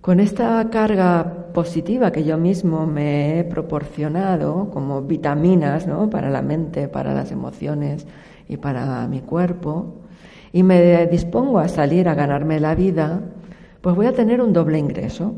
[0.02, 6.10] con esta carga positiva que yo mismo me he proporcionado como vitaminas ¿no?
[6.10, 8.08] para la mente, para las emociones
[8.50, 9.94] y para mi cuerpo,
[10.52, 13.22] y me dispongo a salir a ganarme la vida,
[13.82, 15.36] pues voy a tener un doble ingreso.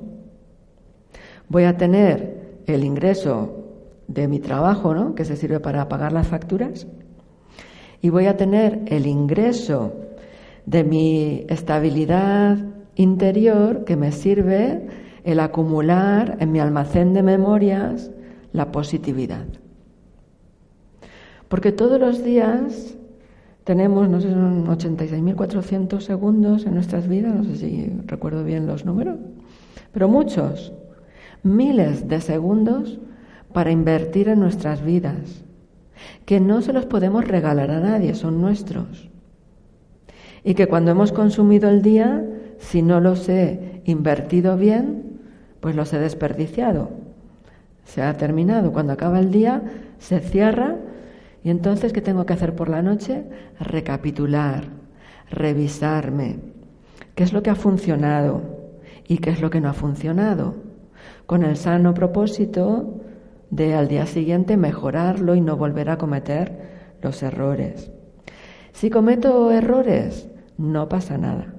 [1.49, 3.65] Voy a tener el ingreso
[4.08, 5.15] de mi trabajo, ¿no?
[5.15, 6.88] que se sirve para pagar las facturas,
[8.01, 9.93] y voy a tener el ingreso
[10.65, 12.58] de mi estabilidad
[12.95, 14.88] interior que me sirve
[15.23, 18.12] el acumular en mi almacén de memorias
[18.54, 19.45] la positividad.
[21.47, 22.95] Porque todos los días
[23.63, 28.86] tenemos, no sé, son 86.400 segundos en nuestras vidas, no sé si recuerdo bien los
[28.86, 29.17] números,
[29.91, 30.73] pero muchos,
[31.45, 32.99] miles de segundos
[33.53, 35.45] para invertir en nuestras vidas
[36.25, 39.10] que no se los podemos regalar a nadie, son nuestros.
[40.43, 42.23] Y que cuando hemos consumido el día,
[42.58, 45.19] si no los he invertido bien,
[45.60, 46.89] pues los he desperdiciado.
[47.84, 48.71] Se ha terminado.
[48.71, 49.62] Cuando acaba el día,
[49.99, 50.75] se cierra
[51.43, 53.23] y entonces, ¿qué tengo que hacer por la noche?
[53.60, 54.65] Recapitular,
[55.29, 56.39] revisarme.
[57.13, 58.41] ¿Qué es lo que ha funcionado
[59.08, 60.55] y qué es lo que no ha funcionado?
[61.25, 63.01] Con el sano propósito
[63.49, 67.91] de al día siguiente mejorarlo y no volver a cometer los errores.
[68.73, 71.53] Si cometo errores, no pasa nada.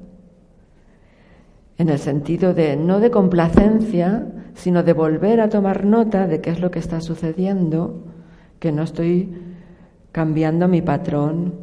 [1.79, 6.50] En el sentido de no de complacencia, sino de volver a tomar nota de qué
[6.50, 8.05] es lo que está sucediendo,
[8.59, 9.37] que no estoy
[10.12, 11.55] cambiando mi patrón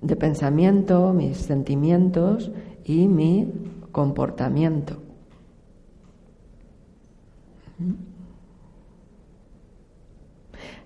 [0.00, 2.50] de pensamiento, mis sentimientos
[2.84, 3.52] y mi
[3.92, 5.07] comportamiento.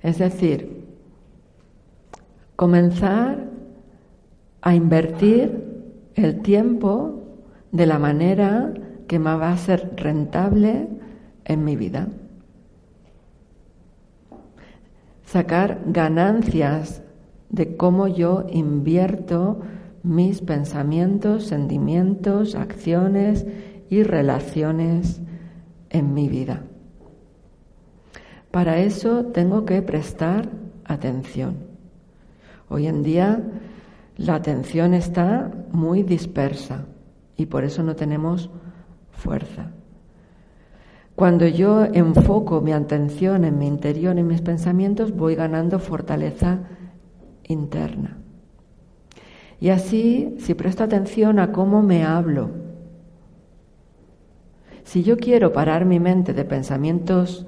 [0.02, 0.84] Es decir,
[2.56, 3.48] comenzar
[4.60, 5.72] a invertir
[6.14, 7.22] el tiempo
[7.72, 8.74] de la manera
[9.06, 10.88] que me va a ser rentable
[11.44, 12.08] en mi vida.
[15.24, 17.02] Sacar ganancias
[17.48, 19.60] de cómo yo invierto
[20.02, 23.46] mis pensamientos, sentimientos, acciones
[23.88, 25.20] y relaciones
[25.90, 26.64] en mi vida.
[28.52, 30.50] Para eso tengo que prestar
[30.84, 31.56] atención.
[32.68, 33.40] Hoy en día
[34.18, 36.84] la atención está muy dispersa
[37.34, 38.50] y por eso no tenemos
[39.10, 39.70] fuerza.
[41.16, 46.58] Cuando yo enfoco mi atención en mi interior, en mis pensamientos, voy ganando fortaleza
[47.44, 48.18] interna.
[49.60, 52.50] Y así, si presto atención a cómo me hablo,
[54.84, 57.46] si yo quiero parar mi mente de pensamientos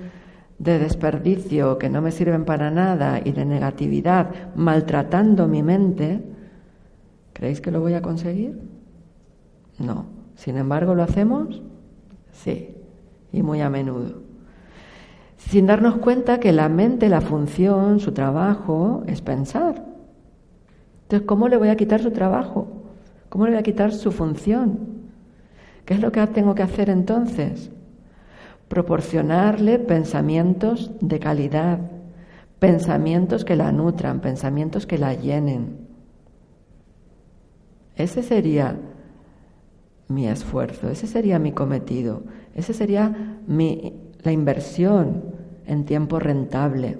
[0.59, 6.23] de desperdicio que no me sirven para nada y de negatividad maltratando mi mente,
[7.33, 8.61] ¿creéis que lo voy a conseguir?
[9.79, 10.07] No.
[10.37, 11.63] Sin embargo, ¿lo hacemos?
[12.33, 12.77] Sí,
[13.33, 14.23] y muy a menudo.
[15.37, 19.85] Sin darnos cuenta que la mente, la función, su trabajo es pensar.
[21.03, 22.67] Entonces, ¿cómo le voy a quitar su trabajo?
[23.29, 24.79] ¿Cómo le voy a quitar su función?
[25.85, 27.71] ¿Qué es lo que tengo que hacer entonces?
[28.75, 31.79] Proporcionarle pensamientos de calidad,
[32.59, 35.87] pensamientos que la nutran, pensamientos que la llenen.
[37.95, 38.77] Ese sería
[40.09, 42.25] mi esfuerzo, ese sería mi cometido,
[42.57, 45.23] ese sería mi, la inversión
[45.67, 46.99] en tiempo rentable.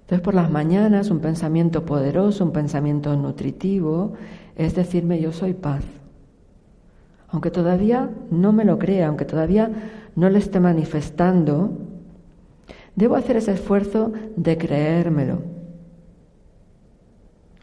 [0.00, 4.14] Entonces por las mañanas un pensamiento poderoso, un pensamiento nutritivo,
[4.56, 5.84] es decirme yo soy paz.
[7.30, 9.70] Aunque todavía no me lo crea, aunque todavía
[10.16, 11.78] no lo esté manifestando,
[12.96, 15.42] debo hacer ese esfuerzo de creérmelo.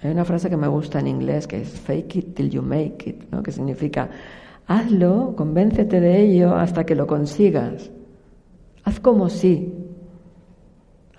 [0.01, 3.09] Hay una frase que me gusta en inglés que es fake it till you make
[3.09, 3.41] it, ¿no?
[3.41, 4.09] que significa
[4.67, 7.91] hazlo, convéncete de ello hasta que lo consigas.
[8.83, 9.73] Haz como si,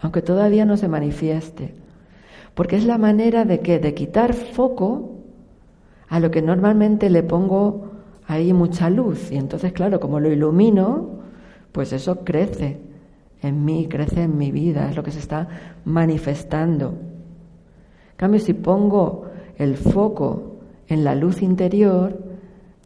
[0.01, 1.74] aunque todavía no se manifieste.
[2.55, 5.16] Porque es la manera de que de quitar foco
[6.09, 7.86] a lo que normalmente le pongo
[8.27, 9.31] ahí mucha luz.
[9.31, 11.20] Y entonces, claro, como lo ilumino,
[11.72, 12.79] pues eso crece
[13.43, 15.49] en mí, crece en mi vida, es lo que se está
[15.85, 16.89] manifestando.
[16.89, 20.57] En cambio, si pongo el foco
[20.89, 22.18] en la luz interior,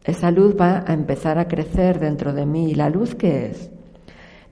[0.03, 2.71] esa luz va a empezar a crecer dentro de mí.
[2.71, 3.71] ¿Y la luz qué es?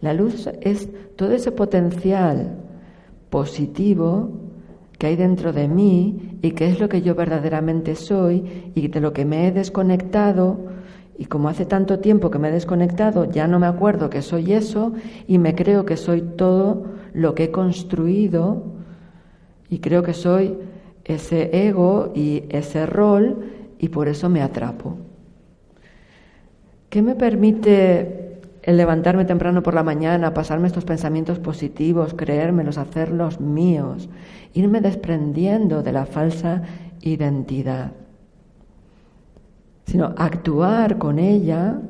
[0.02, 2.56] La luz es todo ese potencial
[3.30, 4.30] positivo
[4.98, 9.00] que hay dentro de mí y que es lo que yo verdaderamente soy y de
[9.00, 10.60] lo que me he desconectado
[11.20, 14.54] y como hace tanto tiempo que me he desconectado, ya no me acuerdo que soy
[14.54, 14.94] eso
[15.28, 18.64] y me creo que soy todo lo que he construido
[19.70, 20.58] y creo que soy
[21.04, 24.96] ese ego y ese rol y por eso me atrapo.
[26.90, 33.42] ¿Qué me permite el levantarme temprano por la mañana, pasarme estos pensamientos positivos, creérmelos, hacerlos
[33.42, 34.08] míos,
[34.54, 36.62] irme desprendiendo de la falsa
[37.02, 37.92] identidad?
[39.90, 41.82] Sino actuar con ella,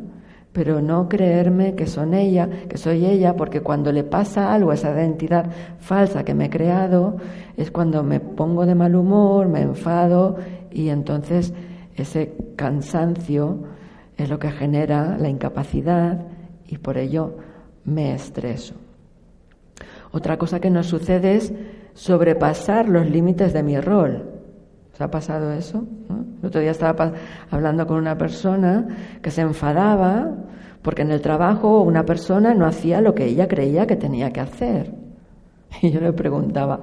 [0.54, 4.76] pero no creerme que son ella, que soy ella, porque cuando le pasa algo a
[4.76, 7.18] esa identidad falsa que me he creado,
[7.58, 10.38] es cuando me pongo de mal humor, me enfado
[10.72, 11.54] y entonces
[11.98, 13.66] ese cansancio
[14.16, 16.22] es lo que genera la incapacidad
[16.66, 17.36] y por ello
[17.84, 18.76] me estreso.
[20.14, 21.52] Otra cosa que nos sucede es
[21.96, 24.39] sobrepasar los límites de mi rol
[25.04, 25.86] ha pasado eso?
[26.42, 27.14] El otro día estaba
[27.50, 28.88] hablando con una persona
[29.22, 30.36] que se enfadaba
[30.82, 34.40] porque en el trabajo una persona no hacía lo que ella creía que tenía que
[34.40, 34.94] hacer.
[35.82, 36.82] Y yo le preguntaba,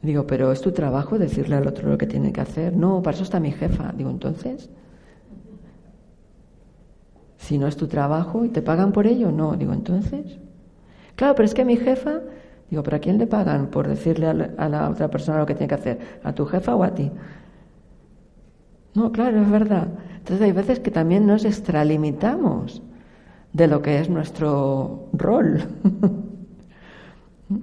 [0.00, 2.74] digo, pero ¿es tu trabajo decirle al otro lo que tiene que hacer?
[2.74, 3.92] No, para eso está mi jefa.
[3.92, 4.70] Digo, entonces,
[7.36, 9.56] si no es tu trabajo y te pagan por ello, no.
[9.56, 10.38] Digo, entonces,
[11.16, 12.20] claro, pero es que mi jefa
[12.72, 14.32] Digo, ¿pero a quién le pagan por decirle a
[14.66, 15.98] la, otra persona lo que tiene que hacer?
[16.24, 17.10] ¿A tu jefa o a ti?
[18.94, 19.88] No, claro, es verdad.
[20.16, 22.80] Entonces hay veces que también nos extralimitamos
[23.52, 25.60] de lo que es nuestro rol.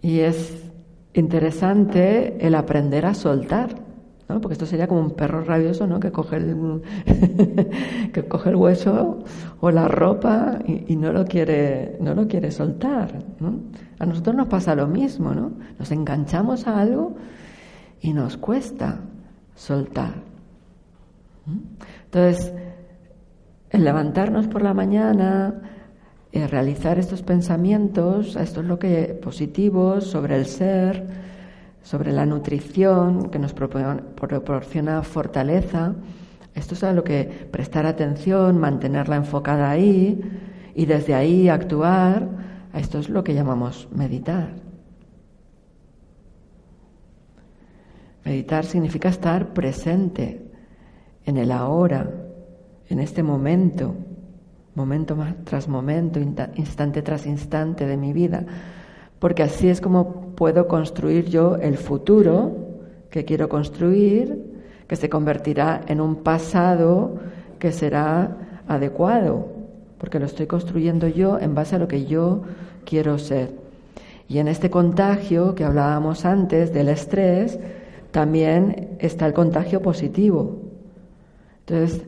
[0.00, 0.70] y es
[1.12, 3.83] interesante el aprender a soltar.
[4.26, 6.00] Porque esto sería como un perro rabioso, ¿no?
[6.00, 6.82] Que coge el,
[8.12, 9.18] que coge el hueso
[9.60, 13.22] o la ropa y, no lo quiere, no lo quiere soltar,
[13.98, 15.52] A nosotros nos pasa lo mismo, ¿no?
[15.78, 17.16] Nos enganchamos a algo
[18.00, 19.00] y nos cuesta
[19.54, 20.14] soltar.
[22.06, 22.52] Entonces,
[23.70, 25.60] el levantarnos por la mañana,
[26.32, 31.33] eh, realizar estos pensamientos, esto es lo que positivos sobre el ser,
[31.84, 35.94] sobre la nutrición que nos proporciona fortaleza.
[36.54, 40.18] Esto es a lo que prestar atención, mantenerla enfocada ahí
[40.74, 42.26] y desde ahí actuar.
[42.72, 44.54] Esto es lo que llamamos meditar.
[48.24, 50.50] Meditar significa estar presente
[51.26, 52.10] en el ahora,
[52.88, 53.94] en este momento,
[54.74, 58.46] momento tras momento, instante tras instante de mi vida
[59.24, 62.52] porque así es como puedo construir yo el futuro
[63.08, 64.38] que quiero construir,
[64.86, 67.20] que se convertirá en un pasado
[67.58, 69.48] que será adecuado,
[69.96, 72.42] porque lo estoy construyendo yo en base a lo que yo
[72.84, 73.52] quiero ser.
[74.28, 77.58] Y en este contagio que hablábamos antes del estrés,
[78.10, 80.58] también está el contagio positivo.
[81.60, 82.02] Entonces,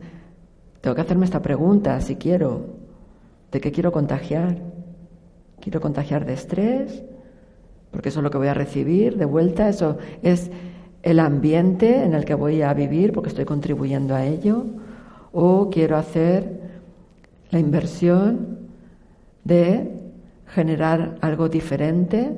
[0.81, 2.67] tengo que hacerme esta pregunta, si quiero,
[3.51, 4.66] ¿de qué quiero contagiar?
[5.59, 7.03] Quiero contagiar de estrés,
[7.91, 10.51] porque eso es lo que voy a recibir de vuelta, eso es
[11.03, 14.65] el ambiente en el que voy a vivir porque estoy contribuyendo a ello,
[15.31, 16.59] o quiero hacer
[17.51, 18.57] la inversión
[19.43, 19.91] de
[20.47, 22.31] generar algo diferente,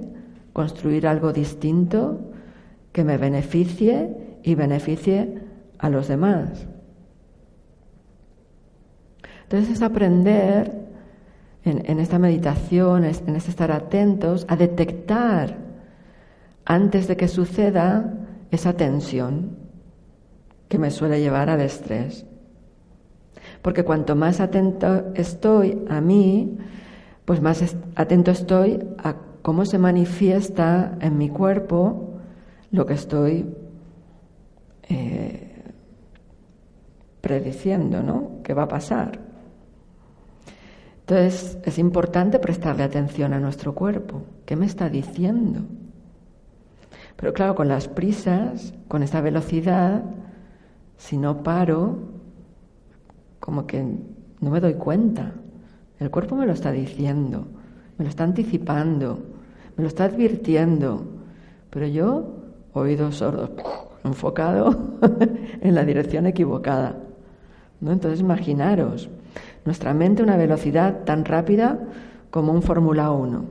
[0.53, 2.19] construir algo distinto
[2.91, 5.39] que me beneficie y beneficie
[5.77, 6.67] a los demás.
[9.43, 10.88] Entonces es aprender
[11.69, 15.57] en, esta meditación, en este estar atentos a detectar
[16.65, 18.13] antes de que suceda
[18.51, 19.57] esa tensión
[20.67, 22.25] que me suele llevar al estrés.
[23.61, 26.57] Porque cuanto más atento estoy a mí,
[27.25, 32.19] pues más atento estoy a cómo se manifiesta en mi cuerpo
[32.71, 33.45] lo que estoy
[34.89, 35.63] eh,
[37.21, 38.41] prediciendo, ¿no?
[38.43, 39.28] ¿Qué va a pasar?
[41.09, 44.21] Entonces es importante prestarle atención a nuestro cuerpo.
[44.45, 45.61] ¿Qué me está diciendo?
[47.15, 50.03] Pero claro, con las prisas, con esta velocidad,
[50.97, 51.97] si no paro,
[53.39, 53.83] como que
[54.39, 55.31] no me doy cuenta.
[55.97, 57.47] El cuerpo me lo está diciendo,
[57.97, 59.17] me lo está anticipando,
[59.77, 61.07] me lo está advirtiendo,
[61.71, 62.35] pero yo,
[62.73, 63.49] oídos sordos,
[64.03, 64.99] enfocado
[65.61, 66.97] en la dirección equivocada.
[67.81, 67.93] ¿no?
[67.93, 69.09] Entonces imaginaros,
[69.65, 71.79] nuestra mente una velocidad tan rápida
[72.31, 73.45] como un Fórmula 1,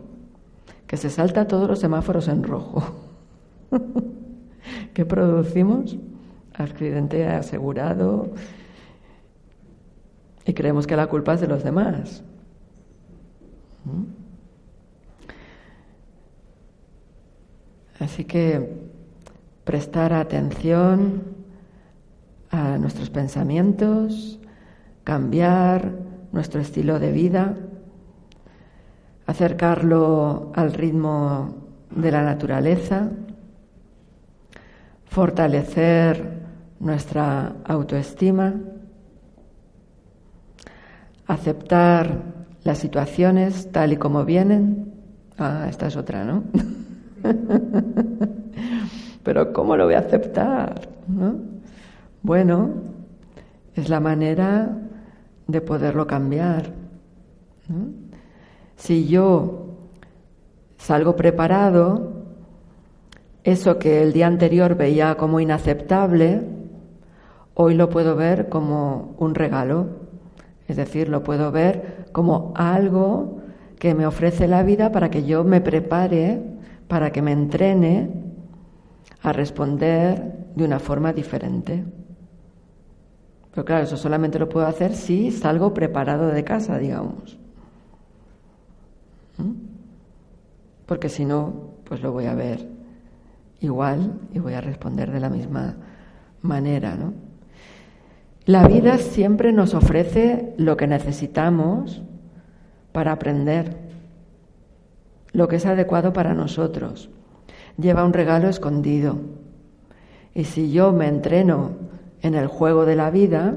[0.86, 2.82] que se salta todos los semáforos en rojo.
[4.94, 5.96] ¿Qué producimos?
[6.54, 8.32] Accidente asegurado
[10.48, 12.24] y creemos que la culpa es de los demás.
[13.84, 14.18] ¿Mm?
[18.02, 18.78] Así que
[19.64, 21.22] prestar atención
[22.50, 24.40] a nuestros pensamientos,
[25.08, 25.90] cambiar
[26.32, 27.56] nuestro estilo de vida,
[29.26, 31.54] acercarlo al ritmo
[31.96, 33.08] de la naturaleza,
[35.06, 36.42] fortalecer
[36.80, 38.52] nuestra autoestima,
[41.26, 44.92] aceptar las situaciones tal y como vienen.
[45.38, 46.44] Ah, esta es otra, ¿no?
[49.24, 50.86] Pero ¿cómo lo voy a aceptar?
[52.22, 52.72] Bueno,
[53.74, 54.84] es la manera
[55.48, 56.72] de poderlo cambiar.
[58.76, 59.76] Si yo
[60.76, 62.12] salgo preparado,
[63.42, 66.42] eso que el día anterior veía como inaceptable,
[67.54, 69.86] hoy lo puedo ver como un regalo.
[70.68, 73.38] Es decir, lo puedo ver como algo
[73.78, 76.42] que me ofrece la vida para que yo me prepare,
[76.88, 78.10] para que me entrene
[79.22, 81.84] a responder de una forma diferente.
[83.58, 87.36] Pero claro, eso solamente lo puedo hacer si salgo preparado de casa, digamos.
[89.36, 89.50] ¿Mm?
[90.86, 92.68] Porque si no, pues lo voy a ver
[93.58, 95.74] igual y voy a responder de la misma
[96.40, 97.14] manera, ¿no?
[98.44, 102.04] La vida siempre nos ofrece lo que necesitamos
[102.92, 103.76] para aprender,
[105.32, 107.10] lo que es adecuado para nosotros.
[107.76, 109.18] Lleva un regalo escondido.
[110.32, 111.88] Y si yo me entreno
[112.22, 113.54] en el juego de la vida,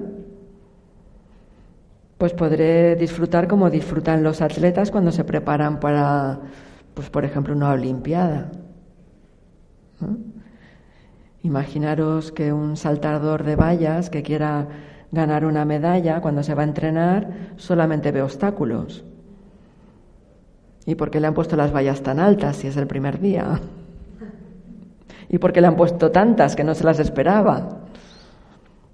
[2.17, 6.39] pues podré disfrutar como disfrutan los atletas cuando se preparan para,
[6.93, 8.51] pues por ejemplo, una Olimpiada.
[11.41, 14.67] Imaginaros que un saltador de vallas que quiera
[15.11, 19.03] ganar una medalla, cuando se va a entrenar, solamente ve obstáculos.
[20.85, 23.59] ¿Y por qué le han puesto las vallas tan altas si es el primer día?
[25.29, 27.81] ¿Y por qué le han puesto tantas que no se las esperaba?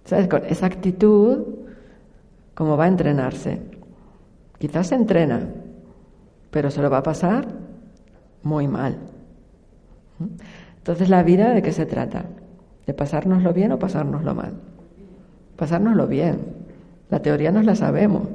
[0.07, 0.29] ¿Sabes?
[0.29, 1.39] Con esa actitud,
[2.55, 3.59] ¿cómo va a entrenarse?
[4.57, 5.49] Quizás se entrena,
[6.49, 7.45] pero se lo va a pasar
[8.41, 8.97] muy mal.
[10.77, 12.23] Entonces, ¿la vida de qué se trata?
[12.85, 14.53] ¿De pasárnoslo bien o pasárnoslo mal?
[15.57, 16.39] Pasárnoslo bien.
[17.09, 18.29] La teoría nos la sabemos,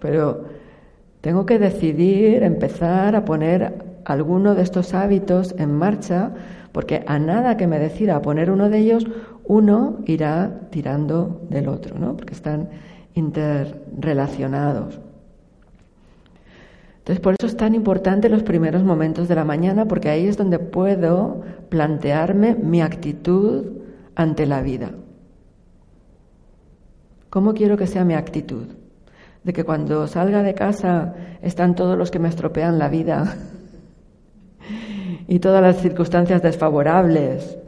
[0.00, 0.44] pero
[1.22, 6.30] tengo que decidir empezar a poner alguno de estos hábitos en marcha,
[6.70, 9.06] porque a nada que me decida poner uno de ellos,
[9.48, 12.16] uno irá tirando del otro, ¿no?
[12.16, 12.68] Porque están
[13.14, 15.00] interrelacionados.
[16.98, 20.36] Entonces, por eso es tan importante los primeros momentos de la mañana, porque ahí es
[20.36, 21.40] donde puedo
[21.70, 23.78] plantearme mi actitud
[24.14, 24.90] ante la vida.
[27.30, 28.66] ¿Cómo quiero que sea mi actitud?
[29.44, 33.36] De que cuando salga de casa están todos los que me estropean la vida
[35.26, 37.58] y todas las circunstancias desfavorables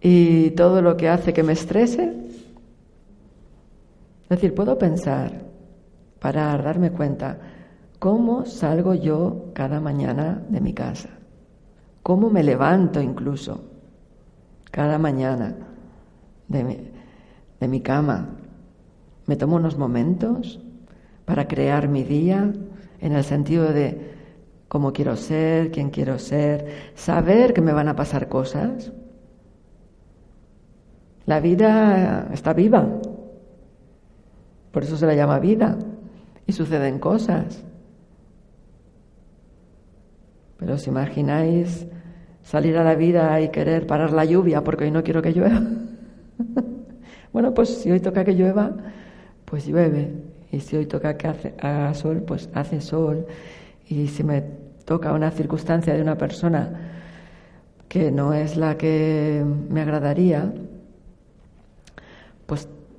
[0.00, 2.14] y todo lo que hace que me estrese.
[4.24, 5.32] Es decir, puedo pensar,
[6.20, 7.38] parar, darme cuenta,
[7.98, 11.08] ¿Cómo salgo yo cada mañana de mi casa?
[12.04, 13.64] ¿Cómo me levanto incluso
[14.70, 15.56] cada mañana
[16.46, 16.90] de mi,
[17.58, 18.36] de mi cama?
[19.26, 20.60] ¿Me tomo unos momentos
[21.24, 22.52] para crear mi día
[23.00, 24.14] en el sentido de
[24.68, 28.92] cómo quiero ser, quién quiero ser, saber que me van a pasar cosas?
[31.28, 32.88] La vida está viva,
[34.72, 35.76] por eso se la llama vida,
[36.46, 37.62] y suceden cosas.
[40.56, 41.86] Pero os imagináis
[42.42, 45.60] salir a la vida y querer parar la lluvia porque hoy no quiero que llueva.
[47.34, 48.74] bueno, pues si hoy toca que llueva,
[49.44, 50.10] pues llueve.
[50.50, 51.28] Y si hoy toca que
[51.60, 53.26] haga sol, pues hace sol.
[53.86, 54.40] Y si me
[54.86, 56.70] toca una circunstancia de una persona
[57.86, 60.54] que no es la que me agradaría,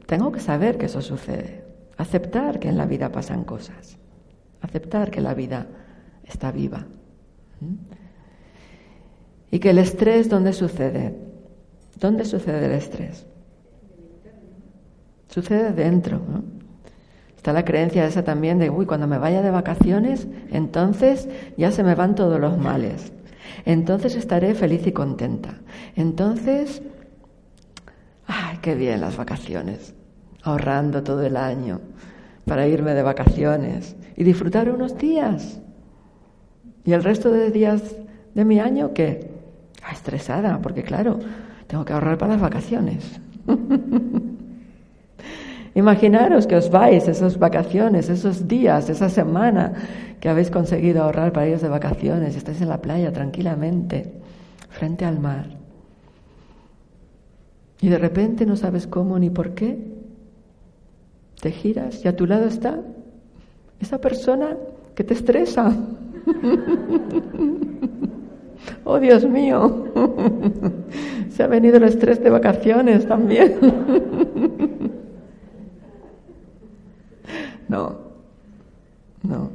[0.09, 1.63] tengo que saber que eso sucede,
[1.95, 3.99] aceptar que en la vida pasan cosas,
[4.59, 5.67] aceptar que la vida
[6.25, 6.87] está viva.
[9.51, 11.15] Y que el estrés, ¿dónde sucede?
[11.99, 13.27] ¿Dónde sucede el estrés?
[15.27, 16.21] Sucede dentro.
[17.37, 21.83] Está la creencia esa también de, uy, cuando me vaya de vacaciones, entonces ya se
[21.83, 23.13] me van todos los males.
[23.63, 25.59] Entonces estaré feliz y contenta.
[25.95, 26.81] Entonces,
[28.25, 29.93] ay, qué bien las vacaciones.
[30.43, 31.81] Ahorrando todo el año
[32.45, 35.61] para irme de vacaciones y disfrutar unos días.
[36.83, 37.95] Y el resto de días
[38.33, 39.29] de mi año, ¿qué?
[39.83, 41.19] Ah, estresada, porque claro,
[41.67, 43.19] tengo que ahorrar para las vacaciones.
[45.75, 49.73] Imaginaros que os vais esas vacaciones, esos días, esa semana
[50.19, 54.11] que habéis conseguido ahorrar para ir de vacaciones estáis en la playa tranquilamente,
[54.69, 55.45] frente al mar.
[57.81, 59.98] Y de repente no sabes cómo ni por qué.
[61.41, 62.79] Te giras y a tu lado está
[63.79, 64.57] esa persona
[64.95, 65.75] que te estresa.
[68.83, 69.85] Oh Dios mío,
[71.29, 73.57] se ha venido el estrés de vacaciones también.
[77.69, 77.95] No,
[79.21, 79.51] no,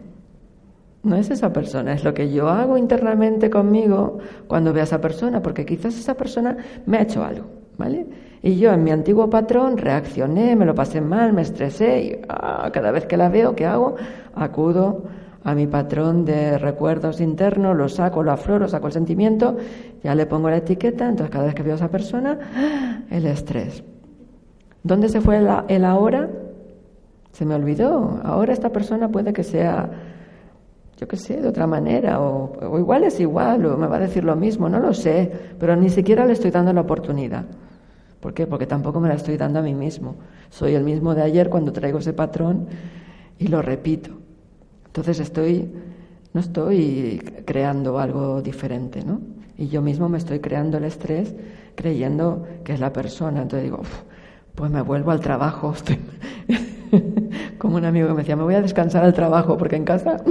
[1.03, 5.01] no es esa persona, es lo que yo hago internamente conmigo cuando veo a esa
[5.01, 6.57] persona, porque quizás esa persona
[6.87, 7.47] me ha hecho algo,
[7.79, 8.07] ¿vale?
[8.43, 12.71] Y yo en mi antiguo patrón reaccioné, me lo pasé mal, me estresé y ah,
[12.73, 13.97] cada vez que la veo, ¿qué hago?
[14.35, 15.05] Acudo
[15.45, 19.57] a mi patrón de recuerdos internos, lo saco, lo afloro, saco el sentimiento,
[20.03, 23.85] ya le pongo la etiqueta, entonces cada vez que veo a esa persona, el estrés.
[24.83, 26.29] ¿Dónde se fue el, ahora?
[27.33, 28.21] Se me olvidó.
[28.23, 29.91] Ahora esta persona puede que sea,
[30.99, 34.25] yo qué sé, de otra manera, o, igual es igual, o me va a decir
[34.25, 37.45] lo mismo, no lo sé, pero ni siquiera le estoy dando la oportunidad.
[38.21, 38.47] ¿Por qué?
[38.47, 40.17] Porque tampoco me la estoy dando a mí mismo.
[40.51, 42.69] Soy el mismo de ayer cuando traigo ese patrón
[43.39, 44.11] y lo repito.
[44.87, 45.71] Entonces estoy,
[46.33, 49.21] no estoy creando algo diferente, ¿no?
[49.59, 51.35] Y yo mismo me estoy creando el estrés
[51.75, 53.43] creyendo que es la persona.
[53.43, 53.83] Entonces digo,
[54.55, 55.75] pues me vuelvo al trabajo.
[57.59, 60.23] Como un amigo que me decía, me voy a descansar al trabajo porque en casa...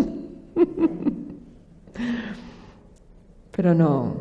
[3.51, 4.15] Pero no,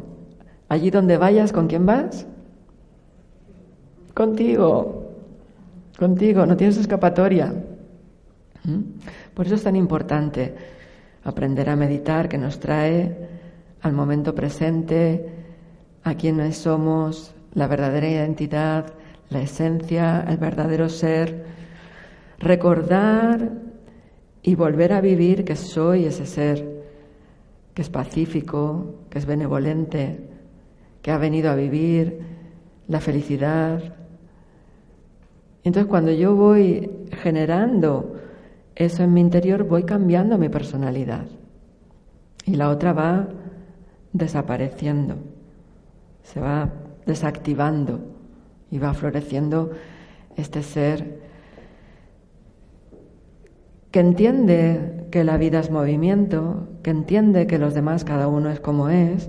[0.68, 2.26] allí donde vayas, ¿con quién vas?
[4.14, 5.10] Contigo,
[5.98, 7.52] contigo, no tienes escapatoria.
[8.64, 8.80] ¿Mm?
[9.34, 10.54] Por eso es tan importante
[11.24, 13.28] aprender a meditar, que nos trae
[13.80, 15.32] al momento presente,
[16.04, 18.86] a quienes somos, la verdadera identidad,
[19.30, 21.44] la esencia, el verdadero ser,
[22.38, 23.50] recordar
[24.42, 26.82] y volver a vivir que soy ese ser,
[27.74, 30.28] que es pacífico, que es benevolente,
[31.00, 32.20] que ha venido a vivir
[32.88, 33.94] la felicidad.
[35.64, 36.90] Entonces cuando yo voy
[37.22, 38.16] generando
[38.74, 41.26] eso en mi interior voy cambiando mi personalidad
[42.44, 43.28] y la otra va
[44.12, 45.16] desapareciendo,
[46.22, 46.70] se va
[47.06, 48.00] desactivando
[48.70, 49.70] y va floreciendo
[50.36, 51.20] este ser
[53.92, 58.58] que entiende que la vida es movimiento, que entiende que los demás cada uno es
[58.58, 59.28] como es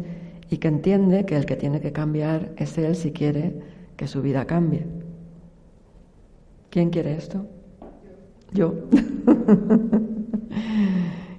[0.49, 3.59] y que entiende que el que tiene que cambiar es él si quiere
[3.97, 4.86] que su vida cambie.
[6.70, 7.45] ¿Quién quiere esto?
[8.53, 8.74] Yo.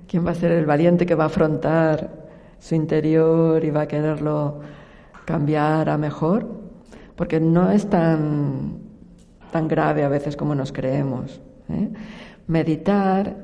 [0.07, 2.27] ¿Quién va a ser el valiente que va a afrontar
[2.59, 4.61] su interior y va a quererlo
[5.25, 6.47] cambiar a mejor?
[7.16, 8.81] Porque no es tan,
[9.51, 11.41] tan grave a veces como nos creemos.
[11.70, 11.89] ¿eh?
[12.47, 13.36] Meditar,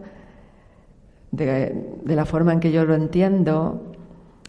[1.31, 1.75] de,
[2.05, 3.95] la forma en que yo lo entiendo,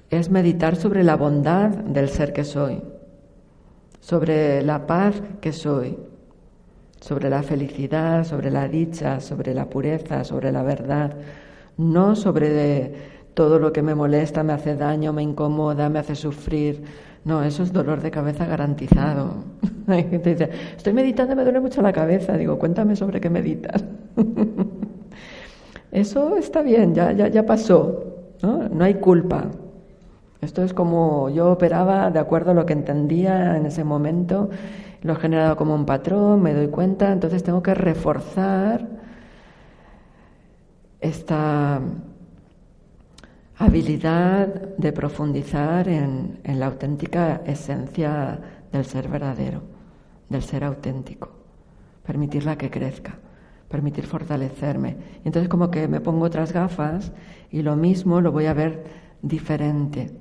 [0.10, 2.82] es meditar sobre la bondad del ser que soy,
[4.00, 5.98] sobre la paz que soy,
[7.00, 11.16] sobre la felicidad, sobre la dicha, sobre la pureza, sobre la verdad,
[11.78, 12.94] no sobre
[13.34, 16.84] todo lo que me molesta, me hace daño, me incomoda, me hace sufrir.
[17.24, 19.44] No, eso es dolor de cabeza garantizado.
[19.88, 22.38] Hay gente dice, estoy meditando, me duele mucho la cabeza.
[22.38, 23.84] Digo, cuéntame sobre qué meditas.
[25.92, 28.06] eso está bien, ya, ya, ya pasó.
[28.42, 28.70] ¿no?
[28.70, 29.46] no hay culpa.
[30.42, 34.50] Esto es como yo operaba de acuerdo a lo que entendía en ese momento
[35.02, 38.88] lo he generado como un patrón, me doy cuenta, entonces tengo que reforzar
[41.00, 41.82] esta
[43.62, 44.48] habilidad
[44.78, 48.40] de profundizar en, la auténtica esencia
[48.72, 49.62] del ser verdadero,
[50.30, 51.30] del ser auténtico,
[52.04, 53.20] permitirla que crezca,
[53.70, 54.98] permitir fortalecerme.
[55.24, 57.12] Y entonces como que me pongo otras gafas
[57.52, 58.84] y lo mismo lo voy a ver
[59.22, 60.12] diferente.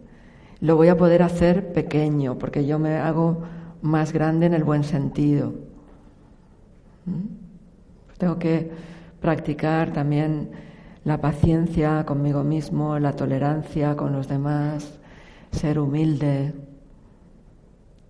[0.60, 3.44] lo voy a poder hacer pequeño, porque yo me hago
[3.80, 5.54] más grande en el buen sentido.
[7.06, 8.18] ¿Mm?
[8.18, 8.70] Tengo que
[9.22, 10.50] practicar también
[11.04, 14.98] la paciencia conmigo mismo, la tolerancia con los demás,
[15.52, 16.52] ser humilde.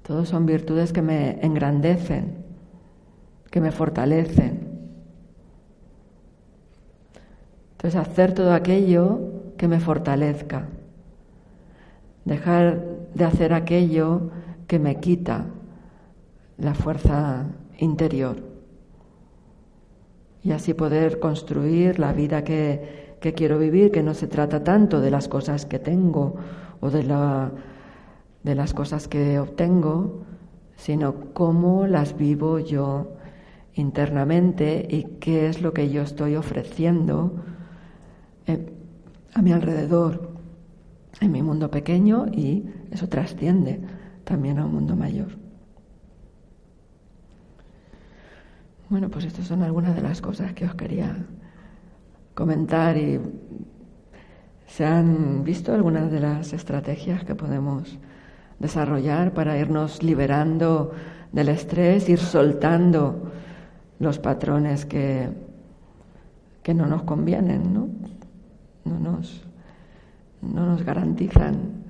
[0.03, 2.45] Todos son virtudes que me engrandecen,
[3.51, 4.69] que me fortalecen.
[7.73, 9.21] Entonces, hacer todo aquello
[9.57, 10.69] que me fortalezca.
[12.25, 12.85] Dejar
[13.15, 14.31] de hacer aquello
[14.67, 15.47] que me quita
[16.59, 17.47] la fuerza
[17.79, 18.50] interior.
[20.43, 25.01] Y así poder construir la vida que, que quiero vivir, que no se trata tanto
[25.01, 26.37] de las cosas que tengo
[26.81, 27.53] o de, la,
[28.43, 30.25] de las cosas que obtengo,
[30.77, 33.13] sino cómo las vivo yo
[33.75, 37.45] internamente y qué es lo que yo estoy ofreciendo
[38.47, 38.73] eh,
[39.35, 40.31] a mi alrededor,
[41.21, 43.81] en mi mundo pequeño y eso trasciende
[44.25, 45.50] también a un mundo mayor.
[48.91, 51.17] Bueno, pues estas son algunas de las cosas que os quería
[52.35, 53.21] comentar y
[54.67, 58.01] se han visto algunas de las estrategias que podemos
[58.59, 60.91] desarrollar para irnos liberando
[61.31, 63.31] del estrés, ir soltando
[64.01, 65.29] los patrones que,
[66.65, 67.89] que no nos convienen, ¿no?
[68.85, 69.47] no nos,
[70.43, 71.85] no nos garantizan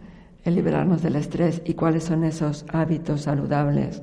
[0.44, 4.02] el liberarnos del estrés y cuáles son esos hábitos saludables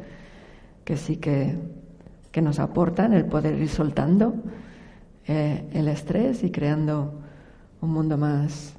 [0.83, 1.76] que sí que,
[2.38, 4.35] que nos aportan el poder ir soltando
[5.25, 7.19] eh, el estrés y creando
[7.81, 8.75] un mundo más,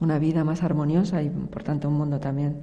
[0.00, 2.60] una vida más armoniosa y por tanto un mundo también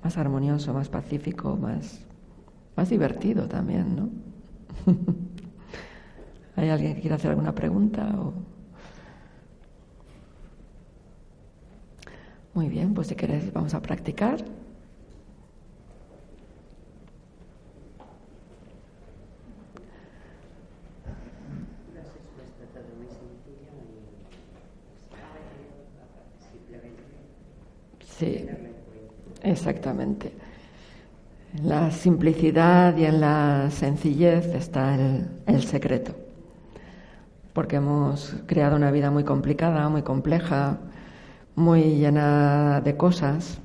[0.00, 2.06] más armonioso, más pacífico, más,
[2.76, 4.10] más divertido también, ¿no?
[6.54, 8.14] ¿Hay alguien que quiera hacer alguna pregunta?
[8.16, 8.34] O...
[12.54, 14.44] Muy bien, pues si queréis vamos a practicar.
[28.18, 28.46] Sí,
[29.42, 30.32] exactamente.
[31.56, 36.14] En la simplicidad y en la sencillez está el, el secreto.
[37.52, 40.78] Porque hemos creado una vida muy complicada, muy compleja,
[41.54, 43.58] muy llena de cosas.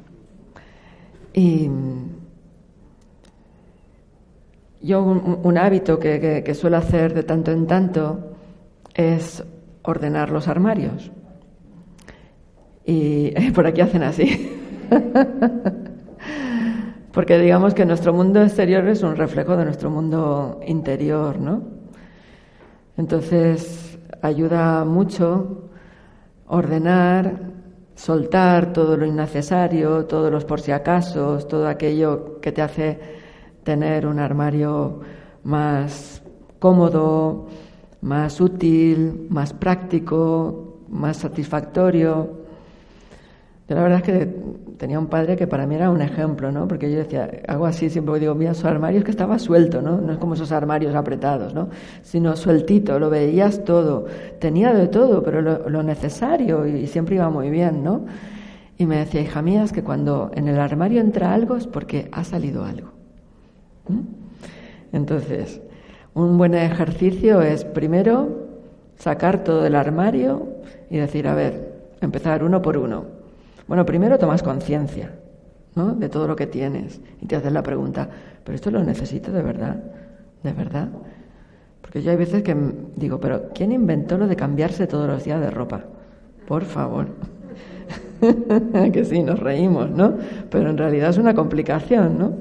[1.34, 1.70] Y
[4.82, 8.36] yo un, hábito que, que, suelo hacer de tanto en tanto
[8.94, 9.44] es
[9.84, 11.12] ordenar los armarios.
[12.88, 14.60] Y por aquí hacen así.
[17.12, 21.62] Porque digamos que nuestro mundo exterior es un reflejo de nuestro mundo interior, ¿no?
[22.98, 25.70] Entonces ayuda mucho
[26.48, 27.58] ordenar
[27.98, 33.00] soltar todo lo innecesario, todos los por si acaso, todo aquello que te hace
[33.64, 35.02] tener un armario
[35.44, 36.22] más
[36.60, 37.48] cómodo,
[38.02, 42.47] más útil, más práctico, más satisfactorio.
[43.68, 44.26] Yo la verdad es que
[44.78, 46.70] tenía un padre que para mí era un ejemplo, ¿no?
[46.70, 50.00] Porque yo decía, hago así, siempre digo, mira, su armario es que estaba suelto, ¿no?
[50.00, 51.70] No es como esos armarios apretados, ¿no?
[52.02, 54.06] Sino sueltito, lo veías todo.
[54.40, 58.06] Tenía de todo, pero lo, necesario y siempre iba muy bien, ¿no?
[58.78, 62.08] Y me decía, hija mía, es que cuando en el armario entra algo es porque
[62.14, 62.92] ha salido algo.
[64.94, 65.62] Entonces,
[66.14, 68.48] un buen ejercicio es primero
[68.96, 70.48] sacar todo el armario
[70.90, 73.17] y decir, a ver, empezar uno por uno
[73.68, 75.12] bueno, primero tomas conciencia
[75.76, 75.94] ¿no?
[75.94, 78.10] de todo lo que tienes y te haces la pregunta,
[78.44, 79.84] ¿pero esto lo necesito de verdad?
[80.44, 80.90] ¿De verdad?
[81.82, 82.56] Porque yo hay veces que
[82.96, 85.84] digo, ¿pero quién inventó lo de cambiarse todos los días de ropa?
[86.48, 87.08] Por favor.
[88.94, 90.16] que sí, nos reímos, ¿no?
[90.50, 92.34] Pero en realidad es una complicación, ¿no?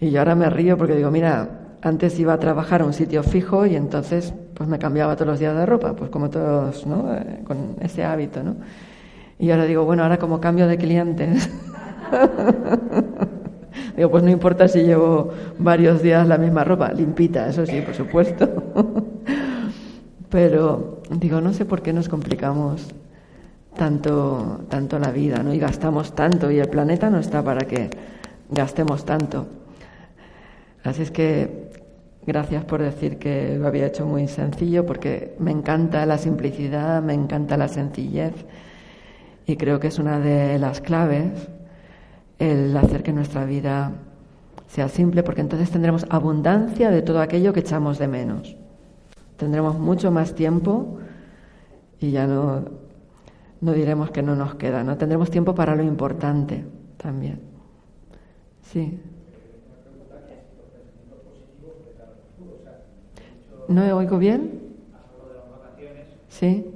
[0.00, 1.48] Y yo ahora me río porque digo, mira,
[1.82, 5.38] antes iba a trabajar a un sitio fijo y entonces pues me cambiaba todos los
[5.38, 7.14] días de ropa, pues como todos, ¿no?
[7.14, 8.56] Eh, con ese hábito, ¿no?
[9.38, 11.48] Y ahora digo, bueno, ahora como cambio de clientes.
[13.96, 17.94] digo, pues no importa si llevo varios días la misma ropa, limpita, eso sí, por
[17.94, 18.48] supuesto.
[20.30, 22.86] Pero digo, no sé por qué nos complicamos
[23.76, 25.54] tanto, tanto la vida, ¿no?
[25.54, 27.90] Y gastamos tanto, y el planeta no está para que
[28.50, 29.46] gastemos tanto.
[30.82, 31.70] Así es que
[32.26, 37.14] gracias por decir que lo había hecho muy sencillo, porque me encanta la simplicidad, me
[37.14, 38.34] encanta la sencillez
[39.48, 41.48] y creo que es una de las claves
[42.38, 43.92] el hacer que nuestra vida
[44.68, 48.56] sea simple, porque entonces tendremos abundancia de todo aquello que echamos de menos.
[49.38, 50.98] Tendremos mucho más tiempo
[51.98, 52.62] y ya no,
[53.62, 54.98] no diremos que no nos queda, ¿no?
[54.98, 56.66] Tendremos tiempo para lo importante
[56.98, 57.40] también.
[58.60, 59.00] Sí.
[63.66, 64.60] ¿No oigo bien?
[66.28, 66.74] Sí.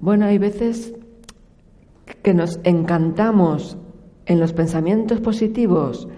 [0.00, 0.94] Bueno, hay veces
[2.22, 3.78] que nos encantamos
[4.26, 6.08] en los pensamientos positivos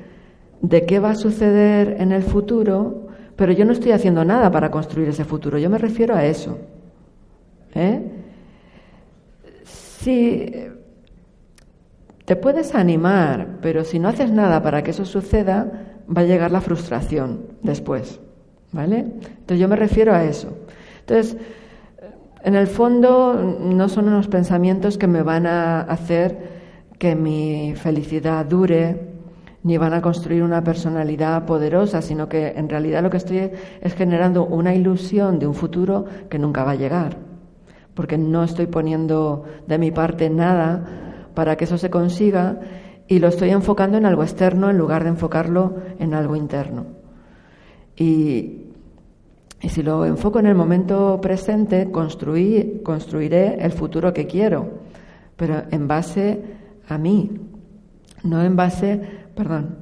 [0.60, 3.06] de qué va a suceder en el futuro,
[3.36, 5.58] pero yo no estoy haciendo nada para construir ese futuro.
[5.58, 6.58] Yo me refiero a eso.
[7.74, 8.02] ¿eh?
[9.64, 10.52] Si
[12.24, 16.50] te puedes animar, pero si no haces nada para que eso suceda, va a llegar
[16.50, 18.20] la frustración después.
[18.72, 18.98] ¿Vale?
[18.98, 20.54] Entonces yo me refiero a eso.
[21.00, 21.38] Entonces,
[22.48, 28.46] en el fondo no son unos pensamientos que me van a hacer que mi felicidad
[28.46, 29.18] dure,
[29.64, 33.50] ni van a construir una personalidad poderosa, sino que en realidad lo que estoy
[33.82, 37.18] es generando una ilusión de un futuro que nunca va a llegar,
[37.92, 42.60] porque no estoy poniendo de mi parte nada para que eso se consiga
[43.08, 46.86] y lo estoy enfocando en algo externo en lugar de enfocarlo en algo interno.
[47.94, 48.67] Y
[49.60, 54.70] y si lo enfoco en el momento presente, construiré el futuro que quiero,
[55.36, 56.42] pero en base
[56.88, 57.40] a mí,
[58.22, 59.00] no en base,
[59.34, 59.76] perdón,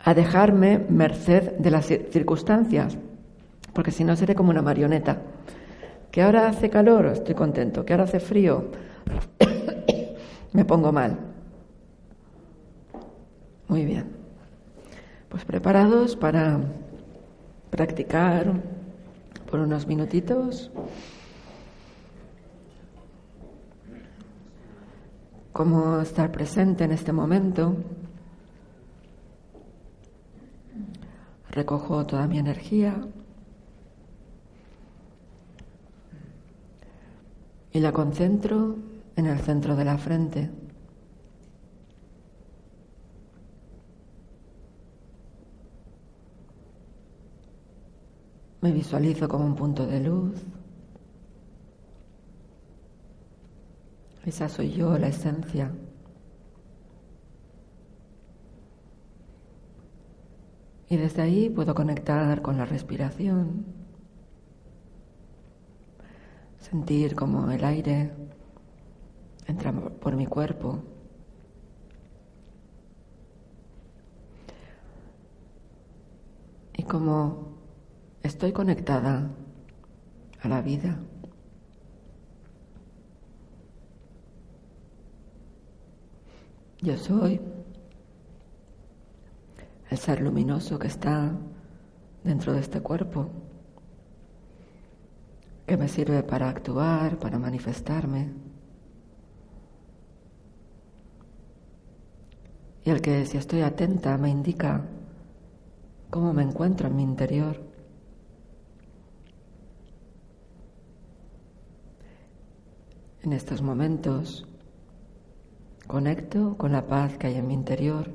[0.00, 2.96] a dejarme merced de las circunstancias,
[3.74, 5.20] porque si no seré como una marioneta.
[6.10, 8.70] Que ahora hace calor, estoy contento, que ahora hace frío,
[10.52, 11.18] me pongo mal.
[13.68, 14.06] Muy bien.
[15.28, 16.60] Pues preparados para
[17.70, 18.52] practicar
[19.50, 20.70] por unos minutitos.
[25.52, 27.76] Cómo estar presente en este momento.
[31.50, 33.00] Recojo toda mi energía
[37.72, 38.76] y la concentro
[39.16, 40.50] en el centro de la frente.
[48.66, 50.44] Me visualizo como un punto de luz.
[54.24, 55.70] Esa soy yo, la esencia.
[60.88, 63.66] Y desde ahí puedo conectar con la respiración,
[66.58, 68.10] sentir como el aire
[69.46, 70.82] entra por mi cuerpo.
[76.76, 77.55] Y como
[78.26, 79.30] Estoy conectada
[80.42, 80.98] a la vida.
[86.82, 87.40] Yo soy
[89.90, 91.38] el ser luminoso que está
[92.24, 93.30] dentro de este cuerpo,
[95.64, 98.32] que me sirve para actuar, para manifestarme.
[102.84, 104.84] Y el que si estoy atenta me indica
[106.10, 107.65] cómo me encuentro en mi interior.
[113.26, 114.46] En estos momentos
[115.88, 118.14] conecto con la paz que hay en mi interior.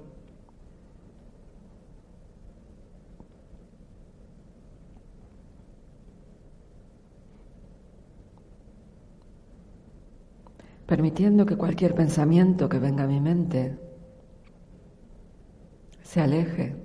[10.88, 13.78] permitiendo que cualquier pensamiento que venga a mi mente
[16.02, 16.76] se aleje,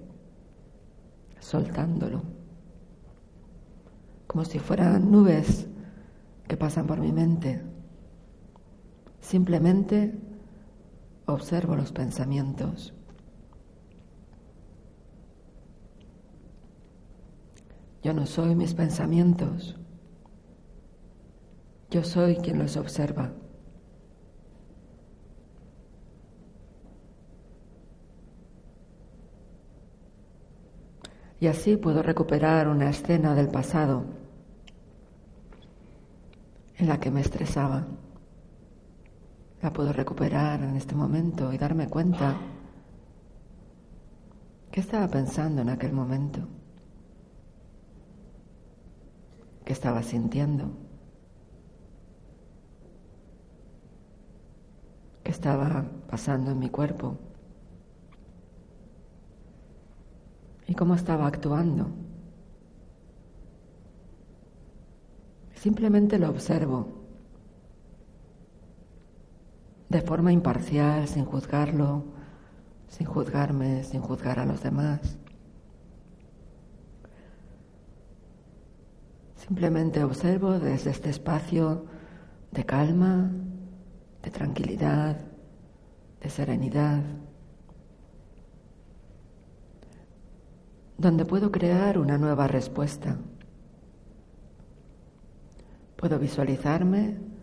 [1.41, 2.23] soltándolo,
[4.29, 5.69] como si fueran nubes
[6.47, 7.76] que pasan por mi mente.
[9.27, 10.15] Simplemente
[11.27, 12.95] observo los pensamientos.
[18.05, 19.75] Yo no soy mis pensamientos.
[21.91, 23.33] Yo soy quien los observa.
[31.41, 34.05] Y así puedo recuperar una escena del pasado
[36.77, 37.89] en la que me estresaba
[39.63, 42.37] la puedo recuperar en este momento y darme cuenta
[44.71, 46.41] qué estaba pensando en aquel momento,
[49.65, 50.71] qué estaba sintiendo,
[55.25, 57.17] qué estaba pasando en mi cuerpo
[60.69, 62.07] y cómo estaba actuando.
[65.67, 66.96] simplemente lo observo
[69.89, 72.05] de forma imparcial, sin juzgarlo,
[72.89, 75.19] sin juzgarme, sin juzgar a los demás.
[79.37, 81.87] Simplemente observo desde este espacio
[82.51, 83.31] de calma,
[84.23, 85.21] de tranquilidad,
[86.21, 87.03] de serenidad,
[90.99, 93.17] donde puedo crear una nueva respuesta.
[95.97, 97.36] Puedo visualizarme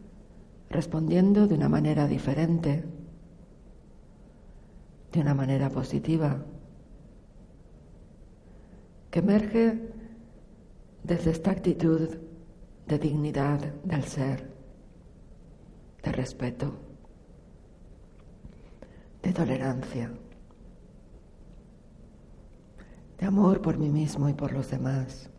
[0.73, 2.83] respondiendo de una manera diferente,
[5.11, 6.43] de una manera positiva,
[9.11, 9.93] que emerge
[11.03, 12.17] desde esta actitud
[12.87, 14.51] de dignidad del ser,
[16.01, 16.73] de respeto,
[19.21, 20.11] de tolerancia,
[23.19, 25.29] de amor por mí mismo y por los demás.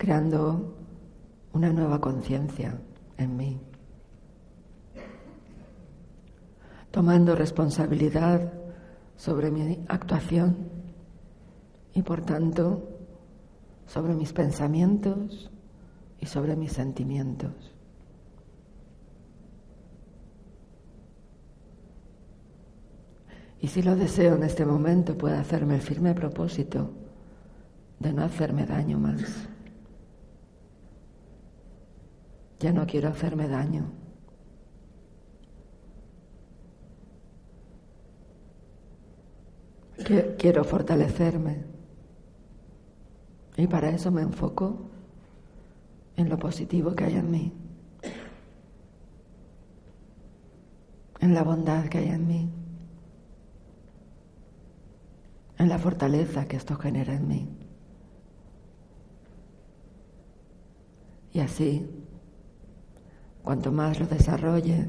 [0.00, 0.78] Creando
[1.52, 2.80] una nueva conciencia
[3.18, 3.60] en mí,
[6.90, 8.50] tomando responsabilidad
[9.14, 10.56] sobre mi actuación
[11.92, 12.88] y por tanto
[13.86, 15.50] sobre mis pensamientos
[16.18, 17.52] y sobre mis sentimientos.
[23.60, 26.90] Y si lo deseo en este momento, puedo hacerme el firme propósito
[27.98, 29.49] de no hacerme daño más.
[32.60, 33.90] Ya no quiero hacerme daño.
[40.38, 41.64] Quiero fortalecerme.
[43.56, 44.90] Y para eso me enfoco
[46.16, 47.52] en lo positivo que hay en mí.
[51.20, 52.50] En la bondad que hay en mí.
[55.58, 57.48] En la fortaleza que esto genera en mí.
[61.32, 61.88] Y así
[63.42, 64.86] Cuanto más lo desarrolle,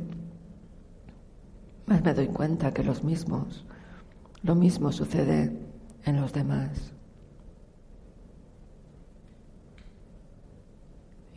[1.86, 3.66] más me doy cuenta que los mismos,
[4.44, 5.58] lo mismo sucede
[6.04, 6.92] en los demás.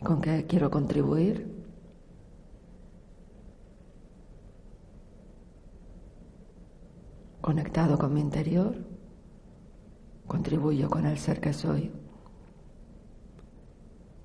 [0.01, 1.55] ¿Y con qué quiero contribuir?
[7.41, 8.75] Conectado con mi interior,
[10.27, 11.93] contribuyo con el ser que soy,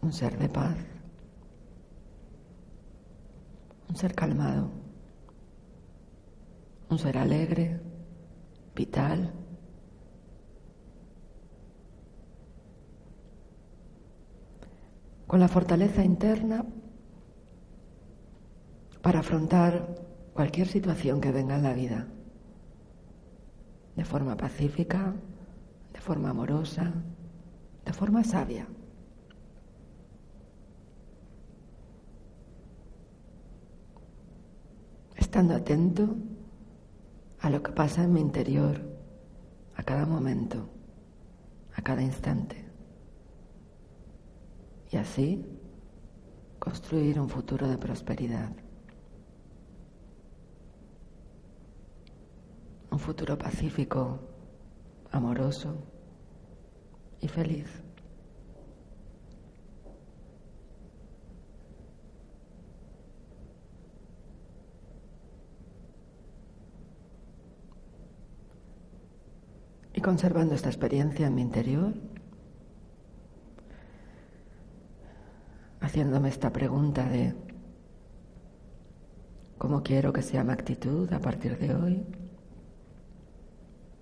[0.02, 0.78] un ser de paz
[3.90, 4.70] un ser calmado,
[6.90, 7.82] un ser alegre,
[8.76, 9.34] vital.
[15.28, 16.66] Con la fortaleza interna
[19.02, 19.96] para afrontar
[20.34, 22.08] cualquier situación que venga en la vida,
[23.96, 25.14] de forma pacífica,
[25.94, 26.94] de forma amorosa,
[27.86, 28.68] de forma sabia.
[35.30, 36.16] Estando atento
[37.40, 38.82] a lo que pasa en mi interior,
[39.76, 40.68] a cada momento,
[41.76, 42.66] a cada instante.
[44.92, 45.46] Y así
[46.58, 48.52] construir un futuro de prosperidad.
[52.90, 54.20] Un futuro pacífico,
[55.12, 55.76] amoroso
[57.22, 57.68] y feliz.
[70.00, 71.94] Y conservando esta experiencia en mi interior,
[75.82, 77.36] haciéndome esta pregunta de
[79.58, 82.06] cómo quiero que sea mi actitud a partir de hoy,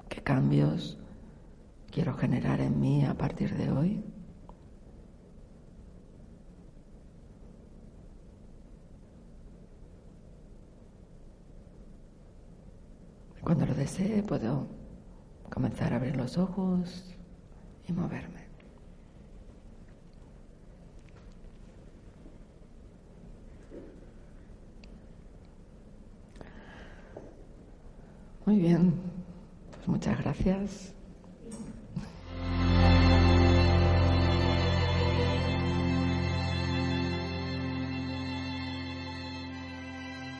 [0.08, 1.00] qué cambios
[1.90, 4.04] quiero generar en mí a partir de hoy.
[13.42, 14.77] Cuando lo desee puedo
[15.50, 17.16] comenzar a abrir los ojos
[17.88, 18.48] y moverme.
[28.46, 28.94] Muy bien,
[29.72, 30.97] pues muchas gracias.